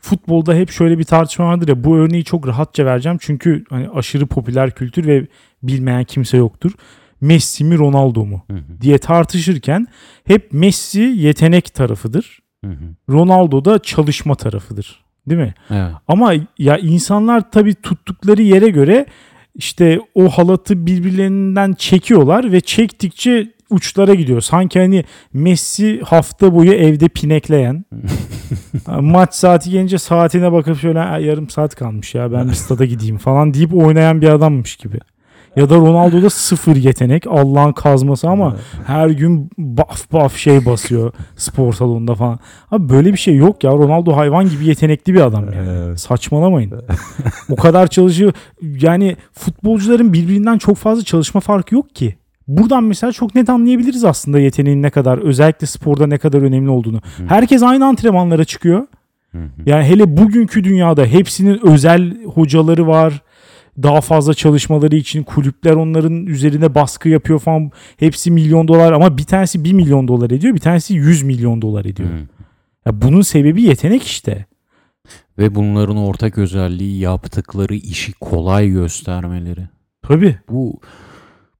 [0.00, 4.26] futbolda hep şöyle bir tartışma vardır ya bu örneği çok rahatça vereceğim çünkü hani aşırı
[4.26, 5.26] popüler kültür ve
[5.62, 6.72] bilmeyen kimse yoktur.
[7.20, 9.86] Messi mi Ronaldo mu Hı hı, diye tartışırken
[10.26, 12.38] hep Messi yetenek tarafıdır.
[12.64, 12.84] hı hı.
[13.12, 15.04] Ronaldo da çalışma tarafıdır.
[15.28, 15.54] Değil mi?
[15.70, 15.92] Evet.
[16.08, 19.06] Ama ya insanlar tabii tuttukları yere göre
[19.54, 24.40] işte o halatı birbirlerinden çekiyorlar ve çektikçe uçlara gidiyor.
[24.40, 27.84] Sanki hani Messi hafta boyu evde pinekleyen
[29.00, 33.18] maç saati gelince saatine bakıp şöyle "Ha, yarım saat kalmış ya ben bir stada gideyim
[33.18, 34.98] falan deyip oynayan bir adammış gibi.
[35.56, 41.72] Ya da Ronaldo'da sıfır yetenek Allah'ın kazması ama her gün baf baf şey basıyor spor
[41.72, 42.38] salonunda falan.
[42.70, 43.70] Abi böyle bir şey yok ya.
[43.70, 45.68] Ronaldo hayvan gibi yetenekli bir adam yani.
[45.70, 46.00] Evet.
[46.00, 46.72] Saçmalamayın.
[47.50, 48.32] o kadar çalışıyor.
[48.62, 52.16] Yani futbolcuların birbirinden çok fazla çalışma farkı yok ki.
[52.48, 57.00] Buradan mesela çok net anlayabiliriz aslında yeteneğin ne kadar özellikle sporda ne kadar önemli olduğunu.
[57.28, 58.86] Herkes aynı antrenmanlara çıkıyor.
[59.32, 59.48] Hı hı.
[59.66, 63.22] Yani hele bugünkü dünyada hepsinin özel hocaları var.
[63.82, 67.70] Daha fazla çalışmaları için kulüpler onların üzerine baskı yapıyor falan.
[67.96, 70.54] Hepsi milyon dolar ama bir tanesi 1 milyon dolar ediyor.
[70.54, 72.08] Bir tanesi 100 milyon dolar ediyor.
[72.08, 72.28] Hı.
[72.86, 74.46] Ya bunun sebebi yetenek işte.
[75.38, 79.68] Ve bunların ortak özelliği yaptıkları işi kolay göstermeleri.
[80.02, 80.36] Tabii.
[80.48, 80.80] Bu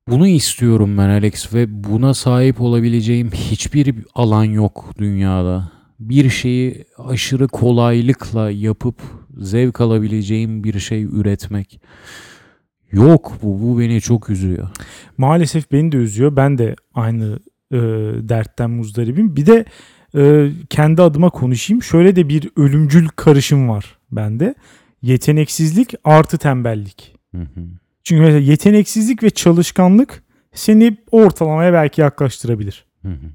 [0.09, 5.71] bunu istiyorum ben Alex ve buna sahip olabileceğim hiçbir alan yok dünyada.
[6.01, 8.97] Bir şeyi aşırı kolaylıkla yapıp
[9.37, 11.81] zevk alabileceğim bir şey üretmek.
[12.93, 14.69] Yok bu, bu beni çok üzüyor.
[15.19, 16.37] Maalesef beni de üzüyor.
[16.37, 17.39] Ben de aynı
[17.73, 17.79] e,
[18.29, 19.37] dertten muzdaribim.
[19.37, 19.65] Bir de
[20.17, 21.83] e, kendi adıma konuşayım.
[21.83, 24.55] Şöyle de bir ölümcül karışım var bende.
[25.03, 27.17] Yeteneksizlik artı tembellik.
[27.35, 27.61] Hı hı.
[28.05, 30.23] Çünkü mesela yeteneksizlik ve çalışkanlık
[30.55, 32.85] seni ortalamaya belki yaklaştırabilir.
[33.03, 33.27] Hı hı.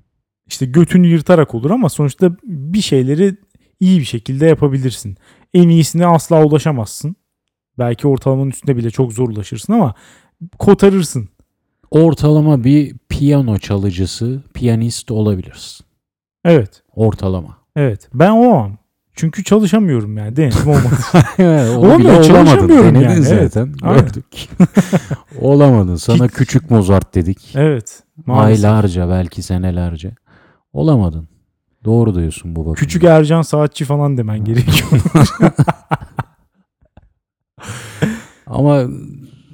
[0.47, 3.35] İşte götünü yırtarak olur ama sonuçta bir şeyleri
[3.79, 5.17] iyi bir şekilde yapabilirsin.
[5.55, 7.15] En iyisine asla ulaşamazsın.
[7.79, 9.93] Belki ortalamanın üstünde bile çok zor ulaşırsın ama
[10.59, 11.29] kotarırsın.
[11.91, 15.85] Ortalama bir piyano çalıcısı, piyanist olabilirsin.
[16.45, 16.83] Evet.
[16.95, 17.57] Ortalama.
[17.75, 18.09] Evet.
[18.13, 18.77] Ben olamam.
[19.13, 20.35] Çünkü çalışamıyorum yani.
[20.35, 20.95] Denedim olmadı.
[21.37, 23.73] Evet, Olmuyor, çalışamıyorum Denedin yani, zaten.
[23.73, 24.49] Gördük.
[25.41, 25.95] Olamadın.
[25.95, 27.55] Sana küçük Mozart dedik.
[27.55, 28.03] evet.
[28.25, 28.65] Maalesef.
[28.65, 30.15] Aylarca belki senelerce.
[30.73, 31.27] Olamadın.
[31.85, 32.79] Doğru diyorsun bu bakımda.
[32.79, 35.01] Küçük Ercan Saatçi falan demen gerekiyor.
[38.47, 38.83] Ama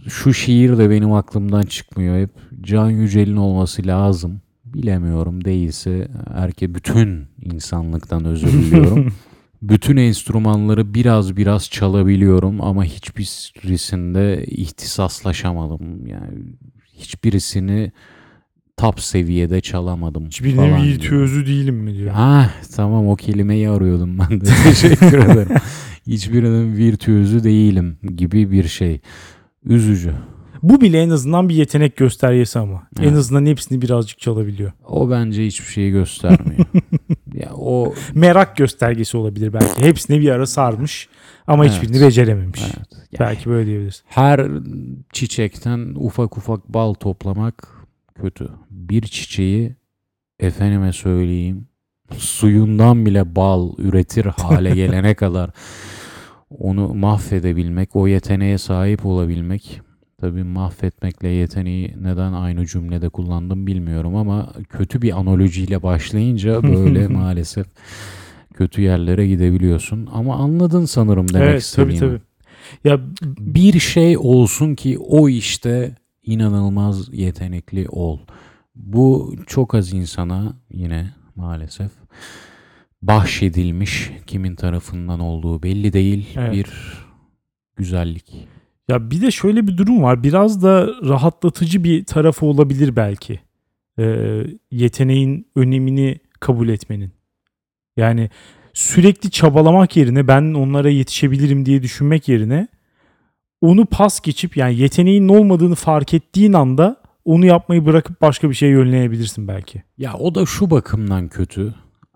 [0.09, 2.29] şu şiir de benim aklımdan çıkmıyor hep.
[2.61, 4.41] Can Yücel'in olması lazım.
[4.65, 9.13] Bilemiyorum değilse erke bütün insanlıktan özür diliyorum.
[9.61, 16.07] bütün enstrümanları biraz biraz çalabiliyorum ama hiçbirisinde ihtisaslaşamadım.
[16.07, 16.39] Yani
[16.93, 17.91] hiçbirisini
[18.81, 20.25] top seviyede çalamadım.
[20.25, 20.91] Hiçbirinin falan gibi.
[20.93, 22.13] virtüözü değilim mi diyor.
[22.17, 24.45] Ah tamam o kelimeyi arıyordum ben de.
[24.63, 25.55] Teşekkür ederim.
[26.07, 28.99] Hiçbirinin virtüözü değilim gibi bir şey.
[29.65, 30.11] Üzücü.
[30.63, 32.83] Bu bile en azından bir yetenek göstergesi ama.
[32.99, 33.17] En Evet.
[33.17, 34.71] azından hepsini birazcık çalabiliyor.
[34.87, 36.65] O bence hiçbir şeyi göstermiyor.
[37.33, 39.83] ya o Merak göstergesi olabilir belki.
[39.83, 41.09] Hepsini bir ara sarmış
[41.47, 41.75] ama Evet.
[41.75, 42.61] hiçbirini becerememiş.
[42.63, 42.87] evet.
[43.11, 44.03] Yani Belki böyle diyebiliriz.
[44.07, 44.47] her
[45.13, 47.67] çiçekten ufak ufak bal toplamak
[48.21, 48.49] kötü.
[48.69, 49.75] Bir çiçeği
[50.39, 51.67] efendime söyleyeyim
[52.17, 55.49] suyundan bile bal üretir hale gelene kadar
[56.49, 59.81] onu mahvedebilmek, o yeteneğe sahip olabilmek
[60.21, 67.67] Tabii mahvetmekle yeteneği neden aynı cümlede kullandım bilmiyorum ama kötü bir analojiyle başlayınca böyle maalesef
[68.53, 70.09] kötü yerlere gidebiliyorsun.
[70.13, 71.99] Ama anladın sanırım demek evet tabii istediğimi.
[71.99, 72.21] tabii.
[72.89, 72.99] Ya
[73.39, 78.19] Bir şey olsun ki o işte inanılmaz yetenekli ol.
[78.75, 81.91] Bu çok az insana yine maalesef
[83.01, 86.53] bahşedilmiş kimin tarafından olduğu belli değil Evet.
[86.53, 86.67] bir
[87.75, 88.47] güzellik.
[88.87, 90.23] Ya bir de şöyle bir durum var.
[90.23, 93.39] Biraz da rahatlatıcı bir tarafı olabilir belki.
[93.99, 97.11] Ee, yeteneğin önemini kabul etmenin.
[97.97, 98.29] Yani
[98.73, 102.67] sürekli çabalamak yerine ben onlara yetişebilirim diye düşünmek yerine
[103.61, 108.71] onu pas geçip yani yeteneğin olmadığını fark ettiğin anda onu yapmayı bırakıp başka bir şeye
[108.71, 109.83] yönlenebilirsin belki.
[109.97, 111.73] Ya o da şu bakımdan kötü.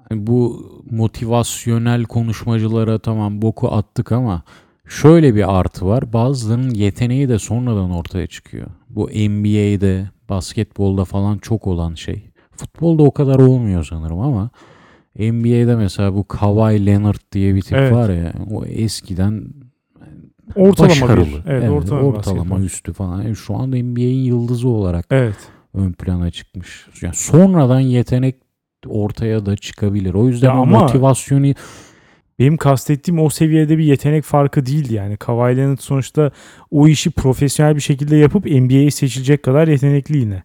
[0.09, 4.43] Hani Bu motivasyonel konuşmacılara tamam boku attık ama
[4.87, 6.13] şöyle bir artı var.
[6.13, 8.67] Bazılarının yeteneği de sonradan ortaya çıkıyor.
[8.89, 12.23] Bu NBA'de, basketbolda falan çok olan şey.
[12.57, 14.49] Futbolda o kadar olmuyor sanırım ama
[15.19, 17.93] NBA'de mesela bu Kawhi Leonard diye bir tip Evet.
[17.93, 19.43] var ya o eskiden
[20.55, 21.25] Ortalama başarılı.
[21.25, 21.41] bir.
[21.51, 22.61] Evet, ortalama, ortalama basketbol.
[22.65, 23.21] üstü falan.
[23.21, 25.35] Yani şu anda NBA'in yıldızı olarak Evet.
[25.73, 26.85] ön plana çıkmış.
[27.01, 28.35] Yani sonradan yetenek
[28.87, 30.13] ortaya da çıkabilir.
[30.13, 31.53] O yüzden Ya o motivasyonu
[32.39, 35.17] Benim kastettiğim o seviyede bir yetenek farkı değildi yani.
[35.17, 36.31] Kawhi Leonard sonuçta
[36.71, 40.43] o işi profesyonel bir şekilde yapıp NBA'ye seçilecek kadar yetenekli yine.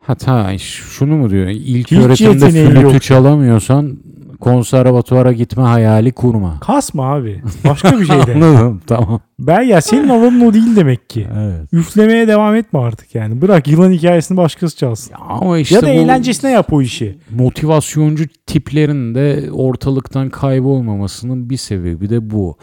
[0.00, 1.46] hatta şunu mu diyor?
[1.46, 3.02] İlk Hiç öğretimde flütü yok.
[3.02, 3.98] çalamıyorsan
[4.40, 6.60] konservatuvara gitme hayali kurma.
[6.60, 7.42] Kasma abi.
[7.64, 8.34] Başka bir şey de.
[8.34, 9.20] Anladım tamam.
[9.38, 11.26] ben ya senin alanın o değil demek ki.
[11.38, 11.72] Evet.
[11.72, 13.42] Üflemeye devam etme artık yani.
[13.42, 15.12] Bırak yılan hikayesini başkası çalsın.
[15.12, 17.18] Ya ama işte ya da eğlencesine yap o işi.
[17.30, 22.56] motivasyoncu tiplerin de ortalıktan kaybolmamasının bir sebebi de bu.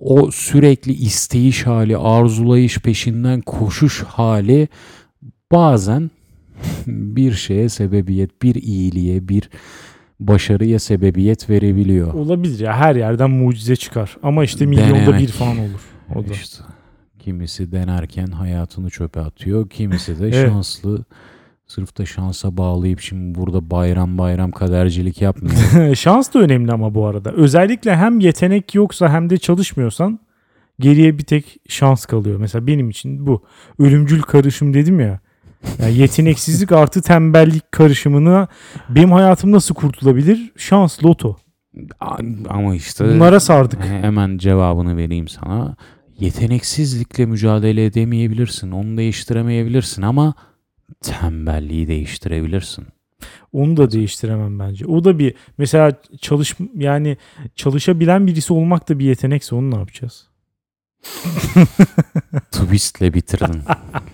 [0.00, 4.68] O sürekli isteyiş hali, arzulayış peşinden koşuş hali
[5.52, 6.10] bazen
[6.86, 9.50] bir şeye sebebiyet, bir iyiliğe, bir
[10.28, 12.14] başarıya sebebiyet verebiliyor.
[12.14, 14.16] Olabilir ya her yerden mucize çıkar.
[14.22, 15.20] Ama işte milyonda Denemek.
[15.20, 15.80] bir falan olur.
[16.14, 16.32] O da.
[16.32, 16.58] İşte
[17.18, 20.48] kimisi denerken hayatını çöpe atıyor, kimisi de Evet.
[20.48, 21.04] şanslı.
[21.66, 25.94] Sırf da şansa bağlayıp şimdi burada bayram bayram kadercilik yapmıyor.
[25.94, 27.32] Şans da önemli ama bu arada.
[27.32, 30.20] Özellikle hem yetenek yoksa hem de çalışmıyorsan
[30.80, 32.40] geriye bir tek şans kalıyor.
[32.40, 33.42] Mesela benim için bu.
[33.78, 35.20] Ölümcül karışım dedim ya.
[35.82, 38.48] Yani yeteneksizlik artı tembellik karışımına
[38.88, 40.52] benim hayatım nasıl kurtulabilir?
[40.56, 41.36] Şans, loto.
[42.48, 43.84] Ama işte Bunlara sardık.
[43.84, 45.76] hemen cevabını vereyim sana.
[46.18, 48.70] Yeteneksizlikle mücadele edemeyebilirsin.
[48.70, 50.34] Onu değiştiremeyebilirsin ama
[51.00, 52.86] tembelliği değiştirebilirsin.
[53.52, 54.86] Onu da değiştiremem bence.
[54.86, 57.16] O da bir mesela çalış yani
[57.56, 60.26] çalışabilen birisi olmak da bir yetenekse onu ne yapacağız?
[62.50, 63.62] Twistle bitirdin.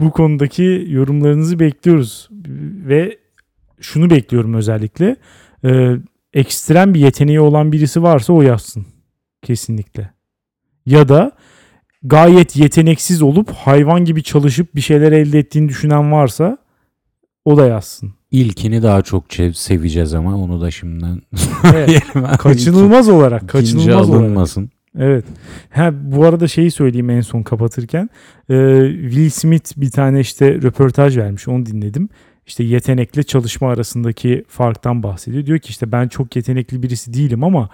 [0.00, 2.28] bu konudaki yorumlarınızı bekliyoruz.
[2.86, 3.18] Ve
[3.80, 5.16] şunu bekliyorum özellikle
[5.64, 5.96] Ee,
[6.34, 8.86] ekstrem bir yeteneği olan birisi varsa o yazsın
[9.42, 10.10] kesinlikle.
[10.86, 11.32] Ya da
[12.02, 16.58] gayet yeteneksiz olup hayvan gibi çalışıp bir şeyler elde ettiğini düşünen varsa
[17.44, 18.14] o da yazsın.
[18.30, 19.24] İlkini daha çok
[19.54, 21.22] seveceğiz ama onu da şimdiden
[21.74, 22.02] Evet,
[22.38, 24.70] kaçınılmaz olarak kaçınılmaz olarak.
[24.98, 25.24] Evet.
[25.70, 28.08] Ha, bu arada şeyi söyleyeyim en son kapatırken.
[28.50, 31.48] Ee, Will Smith bir tane işte röportaj vermiş.
[31.48, 32.08] Onu dinledim.
[32.46, 35.46] işte yetenekle çalışma arasındaki farktan bahsediyor.
[35.46, 37.68] Diyor ki işte ben çok yetenekli birisi değilim ama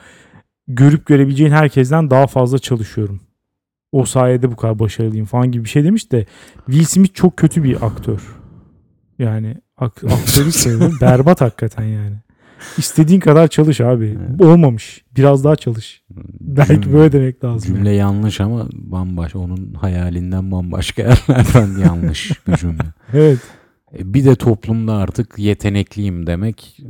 [0.69, 3.21] görüp görebileceğin herkesten daha fazla çalışıyorum.
[3.93, 6.27] O sayede bu kadar başarılıyım falan gibi bir şey demiş de
[6.67, 8.21] Will Smith çok kötü bir aktör.
[9.19, 11.01] Yani ak- aktörü.
[11.01, 12.17] Berbat hakikaten yani.
[12.79, 14.19] İstediğin kadar çalış abi.
[14.31, 14.41] Evet.
[14.41, 15.05] Olmamış.
[15.17, 16.03] Biraz daha çalış.
[16.41, 17.75] Belki Cümle- böyle demek lazım.
[17.75, 19.39] Cümle yanlış ama bambaşka.
[19.39, 22.83] Onun hayalinden bambaşka yerlerden yanlış bir cümle.
[23.13, 23.39] Evet.
[23.99, 26.81] E, Bir de toplumda artık yetenekliyim demek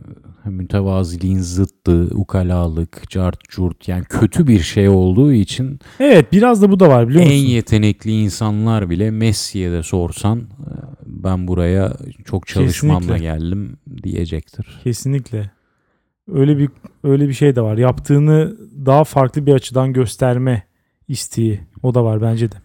[0.47, 6.71] e, mütevaziliğin zıttı, ukalalık, cart curt yani kötü bir şey olduğu için Evet biraz da
[6.71, 7.37] bu da var biliyor musun?
[7.37, 10.45] en yetenekli insanlar bile Messi'ye de sorsan e,
[11.07, 11.93] ben buraya
[12.25, 13.25] çok çalışmamla Kesinlikle.
[13.25, 14.81] geldim diyecektir.
[14.85, 15.51] Kesinlikle.
[16.35, 16.69] Öyle bir
[17.05, 17.79] öyle bir şey de var.
[17.79, 18.57] Yaptığını
[18.87, 20.63] daha farklı bir açıdan gösterme
[21.09, 21.61] isteği.
[21.83, 22.57] O da var bence de.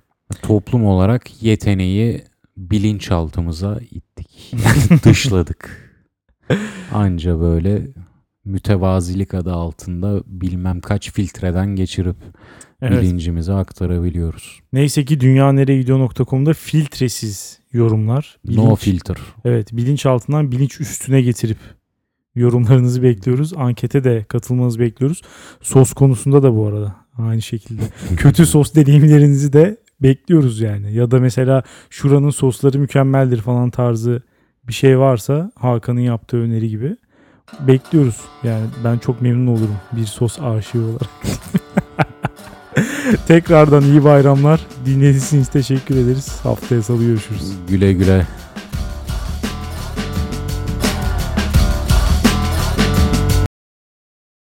[0.41, 2.23] Toplum olarak yeteneği
[2.57, 4.53] bilinçaltımıza ittik.
[4.53, 5.91] Yani dışladık.
[6.93, 7.81] Anca böyle
[8.45, 12.15] mütevazilik adı altında bilmem kaç filtreden geçirip
[12.81, 13.01] Evet.
[13.03, 14.59] bilincimize aktarabiliyoruz.
[14.73, 18.37] Neyse ki dünyanereyegidiyor.com'da filtresiz yorumlar.
[18.45, 19.17] No Bilinç, filter.
[19.45, 21.57] evet, bilinç altından bilinç üstüne getirip
[22.35, 23.53] yorumlarınızı bekliyoruz.
[23.57, 25.21] Ankete de katılmanızı bekliyoruz.
[25.61, 27.81] Sos konusunda da bu arada aynı şekilde.
[28.17, 30.93] Kötü sos deneyimlerinizi de bekliyoruz yani.
[30.93, 34.21] Ya da mesela şuranın sosları mükemmeldir falan tarzı
[34.67, 36.97] bir şey varsa Hakan'ın yaptığı öneri gibi
[37.59, 38.17] bekliyoruz.
[38.43, 41.09] Yani ben çok memnun olurum bir sos aşığı olarak.
[43.27, 44.67] Tekrardan iyi bayramlar.
[44.85, 46.39] Dinlediğiniz için teşekkür ederiz.
[46.43, 47.51] Haftaya salı görüşürüz.
[47.69, 48.25] Güle güle